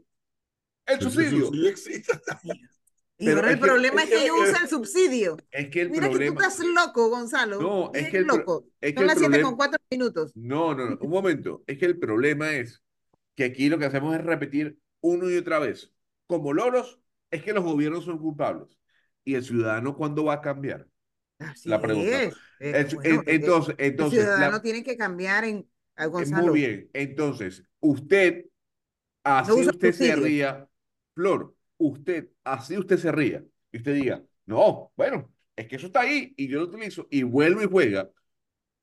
El 0.87 0.99
Pero 0.99 1.09
ese 1.09 1.11
subsidio. 1.11 1.47
subsidio 1.47 1.69
existe. 1.71 2.13
Y 3.19 3.25
Pero 3.27 3.39
ahora 3.39 3.51
el 3.53 3.59
problema 3.59 4.03
es 4.03 4.11
es 4.11 4.19
que 4.21 4.27
yo 4.27 4.35
uso 4.35 4.57
el 4.63 4.69
subsidio. 4.69 5.37
Es 5.51 5.69
que 5.71 5.81
el 5.83 5.91
Mira 5.91 6.11
que 6.11 6.17
tú 6.19 6.33
estás 6.33 6.59
loco, 6.61 7.09
Gonzalo. 7.09 7.61
No, 7.61 7.91
es 7.95 8.11
que 8.11 8.19
el 8.19 8.25
loco. 8.27 8.65
es 8.81 8.93
que 8.93 8.99
Son 8.99 9.07
las 9.33 9.43
con 9.43 9.57
cuatro 9.57 9.79
minutos. 9.91 10.33
No, 10.35 10.75
no, 10.75 10.91
no, 10.91 10.99
un 11.01 11.11
momento. 11.11 11.63
Es 11.67 11.79
que 11.79 11.87
el 11.87 11.99
problema 11.99 12.53
es 12.55 12.83
que 13.35 13.45
aquí 13.45 13.69
lo 13.69 13.79
que 13.79 13.87
hacemos 13.87 14.15
es 14.15 14.23
repetir 14.25 14.79
uno 15.01 15.31
y 15.31 15.37
otra 15.37 15.59
vez. 15.59 15.93
Como 16.27 16.53
loros, 16.53 17.01
es 17.31 17.43
que 17.43 17.53
los 17.53 17.65
gobiernos 17.65 18.05
son 18.05 18.19
culpables. 18.19 18.77
¿Y 19.25 19.35
el 19.35 19.45
ciudadano 19.45 19.97
cuándo 19.97 20.25
va 20.25 20.35
a 20.35 20.41
cambiar? 20.41 20.87
Así 21.39 21.69
La 21.69 21.81
pregunta. 21.81 22.23
es. 22.23 22.35
El 22.59 22.89
ci- 22.89 22.95
bueno, 22.97 23.09
en- 23.11 23.19
es 23.19 23.25
que 23.25 23.35
entonces, 23.35 23.75
el 23.79 23.87
entonces, 23.87 24.21
ciudadano 24.21 24.57
la- 24.57 24.63
tiene 24.63 24.85
que 24.85 24.97
cambiar 24.97 25.45
en 25.45 25.69
a 25.97 26.05
eh, 26.05 26.09
Gonzalo. 26.09 26.47
muy 26.49 26.61
bien. 26.61 26.91
Entonces, 26.93 27.63
usted, 27.81 28.47
así 29.25 29.53
usted 29.53 29.93
se 29.93 30.17
ría, 30.17 30.69
Flor, 31.15 31.56
usted, 31.79 32.29
así 32.45 32.77
usted 32.79 32.97
se 32.99 33.13
ría, 33.13 33.45
y 33.73 33.79
usted 33.79 33.95
diga, 33.95 34.23
no, 34.47 34.93
bueno, 34.97 35.33
es 35.57 35.67
que 35.67 35.77
eso 35.77 35.87
está 35.87 36.01
ahí 36.01 36.35
y 36.37 36.49
yo 36.49 36.61
lo 36.61 36.67
utilizo 36.67 37.07
y 37.11 37.23
vuelvo 37.23 37.63
y 37.63 37.67
juega. 37.67 38.11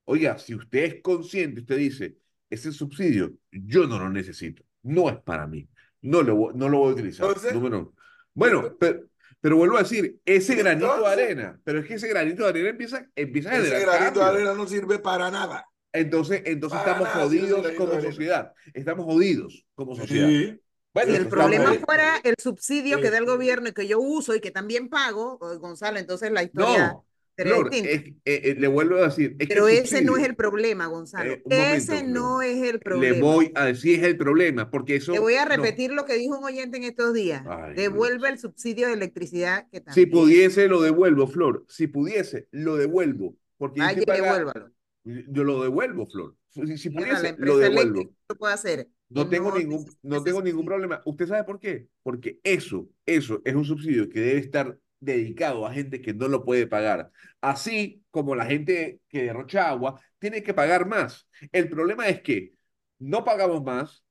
Oiga, 0.06 0.38
si 0.38 0.54
usted 0.54 0.84
es 0.84 1.02
consciente, 1.02 1.60
usted 1.60 1.76
dice, 1.76 2.16
ese 2.50 2.72
subsidio 2.72 3.32
yo 3.50 3.86
no 3.86 3.98
lo 3.98 4.10
necesito, 4.10 4.62
no 4.82 5.08
es 5.08 5.16
para 5.16 5.46
mí, 5.46 5.68
no 6.02 6.22
lo, 6.22 6.36
voy- 6.36 6.52
no 6.54 6.68
lo 6.68 6.78
voy 6.78 6.90
a 6.90 6.94
utilizar. 6.94 7.26
Entonces- 7.26 7.54
número 7.54 7.78
uno. 7.78 7.94
Bueno, 8.34 8.76
pero, 8.78 9.04
pero 9.40 9.56
vuelvo 9.56 9.76
a 9.76 9.82
decir, 9.82 10.18
ese 10.24 10.54
granito 10.56 10.86
de 10.86 10.92
Entonces- 10.94 11.18
arena, 11.24 11.60
pero 11.64 11.78
es 11.80 11.86
que 11.86 11.94
ese 11.94 12.08
granito 12.08 12.42
de 12.42 12.48
arena 12.50 12.68
empieza, 12.70 13.08
empieza 13.16 13.50
a 13.50 13.56
Ese 13.58 13.70
generar 13.70 13.86
granito 13.98 14.20
de 14.20 14.24
cambio. 14.26 14.40
arena 14.42 14.54
no 14.54 14.66
sirve 14.68 14.98
para 14.98 15.30
nada. 15.30 15.66
Entonces, 15.92 16.42
entonces 16.44 16.78
Para 16.80 16.92
estamos 16.92 17.14
nada, 17.14 17.24
jodidos 17.24 17.62
granito 17.62 17.84
como 17.86 17.92
de 17.94 18.02
sociedad. 18.02 18.52
Estamos 18.74 19.04
jodidos 19.06 19.64
como 19.76 19.94
sociedad. 19.94 20.28
Sí. 20.28 20.60
Bueno, 20.94 21.10
Si 21.10 21.16
el 21.16 21.22
entonces 21.24 21.28
problema 21.58 21.74
fuera 21.84 22.20
el 22.22 22.34
subsidio 22.38 23.00
que 23.00 23.10
da 23.10 23.18
el 23.18 23.26
gobierno 23.26 23.68
y 23.68 23.72
que 23.72 23.86
yo 23.88 23.98
uso 24.00 24.34
y 24.34 24.40
que 24.40 24.50
también 24.52 24.88
pago, 24.88 25.38
Gonzalo, 25.58 25.98
entonces 25.98 26.30
la 26.30 26.44
historia 26.44 26.92
No, 26.92 27.04
sería 27.36 27.52
Flor, 27.54 27.70
distinta. 27.70 27.90
es- 27.90 28.04
eh, 28.24 28.40
eh, 28.50 28.56
le 28.56 28.68
vuelvo 28.68 28.96
a 28.98 29.06
decir. 29.08 29.34
es 29.40 29.48
Pero 29.48 29.66
ese 29.66 30.02
no 30.02 30.16
es 30.16 30.24
el 30.24 30.36
problema, 30.36 30.86
Gonzalo. 30.86 31.32
Eh, 31.32 31.42
momento, 31.44 31.74
ese 31.74 31.98
Flor. 31.98 32.04
no 32.10 32.42
es 32.42 32.56
el 32.62 32.72
Le 32.74 32.78
problema. 32.78 33.20
voy 33.26 33.50
a 33.56 33.64
decir 33.64 33.98
es 33.98 34.06
el 34.06 34.16
problema, 34.16 34.70
porque 34.70 34.94
eso. 34.96 35.12
Te 35.12 35.18
voy 35.18 35.34
a 35.34 35.44
no. 35.44 35.56
repetir 35.56 35.90
lo 35.92 36.04
que 36.04 36.14
dijo 36.14 36.38
un 36.38 36.44
oyente 36.44 36.76
en 36.76 36.84
estos 36.84 37.12
días. 37.12 37.42
Ay, 37.48 37.74
Devuelve 37.74 38.18
Dios. 38.28 38.30
el 38.30 38.38
subsidio 38.38 38.86
de 38.86 38.92
electricidad 38.92 39.66
que 39.72 39.78
Si 39.78 39.84
también. 39.84 40.10
pudiese, 40.12 40.68
lo 40.68 40.80
devuelvo, 40.80 41.26
Flor. 41.26 41.64
Si 41.68 41.88
pudiese, 41.88 42.46
lo 42.52 42.76
devuelvo. 42.76 43.34
Porque 43.56 43.80
yo 43.80 43.84
Vaya 43.86 43.98
estoy 43.98 44.16
y 44.16 44.20
pagando- 44.20 44.38
devuélvalo. 44.38 44.70
Yo 45.04 45.44
lo 45.44 45.62
devuelvo, 45.62 46.06
Flor. 46.06 46.36
Si, 46.50 46.78
si 46.78 46.88
la 46.90 47.00
pudiese, 47.00 47.28
empresa 47.30 47.52
lo 47.52 47.58
devuelvo. 47.58 48.10
lo 48.28 48.36
puede 48.36 48.54
hacer. 48.54 48.88
No 49.08 49.28
tengo 49.28 49.56
ningún, 49.56 49.86
no 50.02 50.22
tengo 50.22 50.42
ningún 50.42 50.64
problema. 50.64 51.02
¿Usted 51.04 51.26
sabe 51.26 51.44
por 51.44 51.58
qué? 51.60 51.88
Porque 52.02 52.40
eso, 52.42 52.88
eso 53.06 53.40
es 53.44 53.54
un 53.54 53.64
subsidio 53.64 54.08
que 54.08 54.20
debe 54.20 54.40
estar 54.40 54.78
dedicado 54.98 55.66
a 55.66 55.72
gente 55.72 56.00
que 56.00 56.14
no 56.14 56.28
lo 56.28 56.44
puede 56.44 56.66
pagar. 56.66 57.10
Así 57.40 58.02
como 58.10 58.34
la 58.34 58.46
gente 58.46 59.00
que 59.08 59.24
derrocha 59.24 59.68
agua 59.68 60.00
tiene 60.18 60.42
que 60.42 60.54
pagar 60.54 60.86
más. 60.86 61.28
El 61.52 61.68
problema 61.68 62.08
es 62.08 62.22
que 62.22 62.54
no 62.98 63.24
pagamos 63.24 63.62
más, 63.62 64.04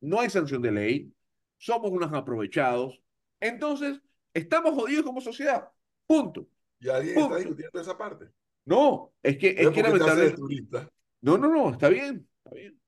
no 0.00 0.20
hay 0.20 0.30
sanción 0.30 0.62
de 0.62 0.72
ley, 0.72 1.12
somos 1.58 1.90
unos 1.90 2.12
aprovechados. 2.12 3.00
Entonces, 3.40 4.00
estamos 4.32 4.74
jodidos 4.74 5.04
como 5.04 5.20
sociedad. 5.20 5.68
Punto. 6.06 6.48
Y 6.78 6.88
alguien 6.88 7.14
Punto. 7.14 7.36
está 7.36 7.38
discutiendo 7.38 7.80
esa 7.80 7.98
parte. 7.98 8.26
No, 8.64 9.12
es 9.22 9.36
que, 9.38 9.48
es 9.50 9.64
¿Por 9.64 9.72
que 9.74 9.82
lamentablemente. 9.82 10.88
No, 11.22 11.38
no, 11.38 11.48
no, 11.48 11.70
está 11.70 11.88
bien. 11.88 12.28
Está 12.44 12.54
bien. 12.54 12.78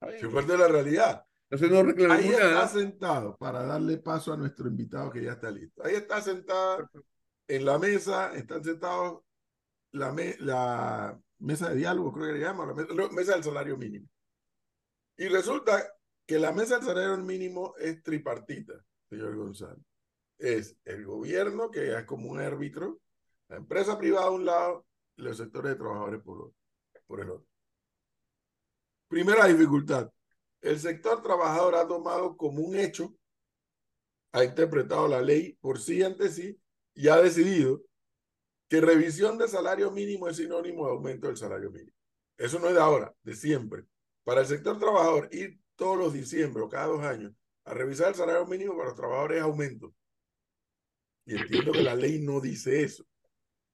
Bien. 0.00 0.20
Si 0.20 0.26
fuerte 0.26 0.56
la 0.56 0.68
realidad. 0.68 1.24
Entonces 1.50 1.70
no 1.76 1.82
reclamamos 1.82 2.24
Ahí 2.24 2.30
está 2.30 2.68
sentado 2.68 3.36
para 3.36 3.64
darle 3.64 3.98
paso 3.98 4.32
a 4.32 4.36
nuestro 4.36 4.68
invitado 4.68 5.10
que 5.10 5.22
ya 5.24 5.32
está 5.32 5.50
listo. 5.50 5.82
Ahí 5.84 5.94
está 5.96 6.20
sentada 6.22 6.88
en 7.48 7.64
la 7.64 7.78
mesa, 7.78 8.32
están 8.34 8.62
sentados 8.62 9.22
la, 9.92 10.12
me- 10.12 10.36
la 10.38 11.20
mesa 11.38 11.70
de 11.70 11.76
diálogo, 11.76 12.12
creo 12.12 12.26
que 12.28 12.32
le 12.34 12.40
llaman, 12.40 12.68
la 12.68 12.74
mesa, 12.74 12.94
no, 12.94 13.10
mesa 13.10 13.32
del 13.32 13.42
salario 13.44 13.76
mínimo. 13.76 14.06
Y 15.16 15.26
resulta 15.28 15.92
que 16.26 16.38
la 16.38 16.52
mesa 16.52 16.76
del 16.76 16.86
salario 16.86 17.16
mínimo 17.18 17.74
es 17.78 18.00
tripartita, 18.02 18.74
señor 19.08 19.34
González. 19.36 19.84
Es 20.38 20.76
el 20.84 21.04
gobierno, 21.04 21.70
que 21.70 21.92
es 21.98 22.04
como 22.04 22.30
un 22.30 22.40
árbitro, 22.40 23.00
la 23.48 23.56
empresa 23.56 23.98
privada 23.98 24.26
a 24.26 24.30
un 24.30 24.44
lado, 24.44 24.86
los 25.16 25.36
sectores 25.36 25.72
de 25.72 25.78
trabajadores 25.78 26.22
por, 26.22 26.52
por 27.06 27.20
el 27.20 27.30
otro. 27.30 27.49
Primera 29.10 29.46
dificultad. 29.46 30.08
El 30.60 30.78
sector 30.78 31.20
trabajador 31.20 31.74
ha 31.74 31.88
tomado 31.88 32.36
como 32.36 32.62
un 32.62 32.76
hecho, 32.76 33.12
ha 34.30 34.44
interpretado 34.44 35.08
la 35.08 35.20
ley 35.20 35.58
por 35.60 35.80
sí 35.80 36.00
ante 36.04 36.28
sí 36.28 36.56
y 36.94 37.08
ha 37.08 37.16
decidido 37.16 37.82
que 38.68 38.80
revisión 38.80 39.36
de 39.36 39.48
salario 39.48 39.90
mínimo 39.90 40.28
es 40.28 40.36
sinónimo 40.36 40.86
de 40.86 40.92
aumento 40.92 41.26
del 41.26 41.36
salario 41.36 41.72
mínimo. 41.72 41.96
Eso 42.38 42.60
no 42.60 42.68
es 42.68 42.74
de 42.74 42.80
ahora, 42.80 43.12
de 43.24 43.34
siempre. 43.34 43.84
Para 44.22 44.42
el 44.42 44.46
sector 44.46 44.78
trabajador, 44.78 45.28
ir 45.32 45.58
todos 45.74 45.98
los 45.98 46.12
diciembre 46.12 46.62
o 46.62 46.68
cada 46.68 46.86
dos 46.86 47.02
años 47.02 47.32
a 47.64 47.74
revisar 47.74 48.10
el 48.10 48.14
salario 48.14 48.46
mínimo 48.46 48.76
para 48.76 48.90
los 48.90 48.96
trabajadores 48.96 49.38
es 49.38 49.42
aumento. 49.42 49.92
Y 51.26 51.34
entiendo 51.34 51.72
que 51.72 51.82
la 51.82 51.96
ley 51.96 52.20
no 52.20 52.40
dice 52.40 52.84
eso. 52.84 53.04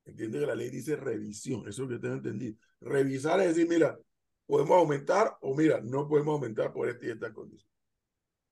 Entiendo 0.06 0.40
que 0.40 0.46
la 0.46 0.54
ley 0.54 0.70
dice 0.70 0.96
revisión. 0.96 1.60
Eso 1.68 1.68
es 1.68 1.78
lo 1.80 1.88
que 1.88 1.98
tengo 1.98 2.14
entendido. 2.14 2.56
Revisar 2.80 3.38
es 3.40 3.48
decir, 3.48 3.68
mira, 3.68 3.98
podemos 4.46 4.78
aumentar 4.78 5.36
o 5.40 5.54
mira, 5.54 5.80
no 5.80 6.08
podemos 6.08 6.34
aumentar 6.34 6.72
por 6.72 6.88
esta 6.88 7.06
y 7.06 7.10
esta 7.10 7.32
condición. 7.32 7.70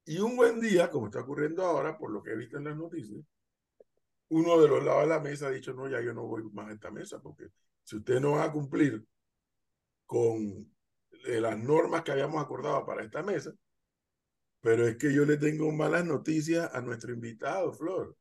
Y 0.06 0.18
un 0.18 0.36
buen 0.36 0.60
día, 0.60 0.90
como 0.90 1.06
está 1.06 1.20
ocurriendo 1.20 1.64
ahora, 1.64 1.96
por 1.96 2.10
lo 2.10 2.22
que 2.22 2.32
he 2.32 2.36
visto 2.36 2.58
en 2.58 2.64
las 2.64 2.76
noticias, 2.76 3.24
uno 4.28 4.60
de 4.60 4.68
los 4.68 4.84
lados 4.84 5.02
de 5.02 5.08
la 5.08 5.20
mesa 5.20 5.46
ha 5.46 5.50
dicho, 5.50 5.72
no, 5.72 5.88
ya 5.88 6.00
yo 6.00 6.12
no 6.12 6.26
voy 6.26 6.42
más 6.52 6.68
a 6.68 6.72
esta 6.72 6.90
mesa, 6.90 7.20
porque 7.22 7.48
si 7.84 7.96
usted 7.96 8.20
no 8.20 8.32
va 8.32 8.44
a 8.44 8.52
cumplir 8.52 9.04
con 10.06 10.70
eh, 11.26 11.40
las 11.40 11.58
normas 11.58 12.02
que 12.02 12.12
habíamos 12.12 12.42
acordado 12.42 12.84
para 12.84 13.02
esta 13.02 13.22
mesa, 13.22 13.54
pero 14.60 14.86
es 14.86 14.96
que 14.96 15.12
yo 15.12 15.24
le 15.24 15.36
tengo 15.36 15.70
malas 15.72 16.04
noticias 16.04 16.74
a 16.74 16.80
nuestro 16.80 17.12
invitado, 17.12 17.72
Flor. 17.72 18.16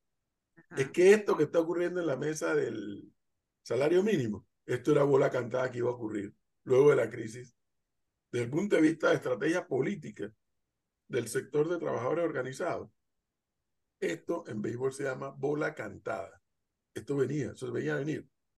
Es 0.77 0.91
que 0.91 1.13
esto 1.13 1.37
que 1.37 1.43
está 1.43 1.59
ocurriendo 1.59 1.99
en 2.01 2.07
la 2.07 2.17
mesa 2.17 2.53
del 2.53 3.11
salario 3.61 4.03
mínimo, 4.03 4.45
esto 4.65 4.91
era 4.91 5.03
bola 5.03 5.29
cantada 5.29 5.71
que 5.71 5.79
iba 5.79 5.89
a 5.89 5.93
ocurrir 5.93 6.33
luego 6.63 6.91
de 6.91 6.95
la 6.97 7.09
crisis 7.09 7.55
desde 8.33 8.45
el 8.45 8.49
punto 8.49 8.75
de 8.75 8.81
vista 8.81 9.09
de 9.09 9.15
estrategia 9.15 9.67
política 9.67 10.33
del 11.07 11.27
sector 11.27 11.69
de 11.69 11.77
trabajadores 11.77 12.25
organizados, 12.25 12.89
esto 14.01 14.43
en 14.47 14.59
béisbol 14.59 14.91
se 14.91 15.03
llama 15.03 15.29
bola 15.29 15.75
cantada. 15.75 16.41
Esto 16.95 17.15
venía, 17.15 17.51
eso 17.51 17.71
venía 17.71 17.93
a 17.93 17.99
venir. 17.99 18.27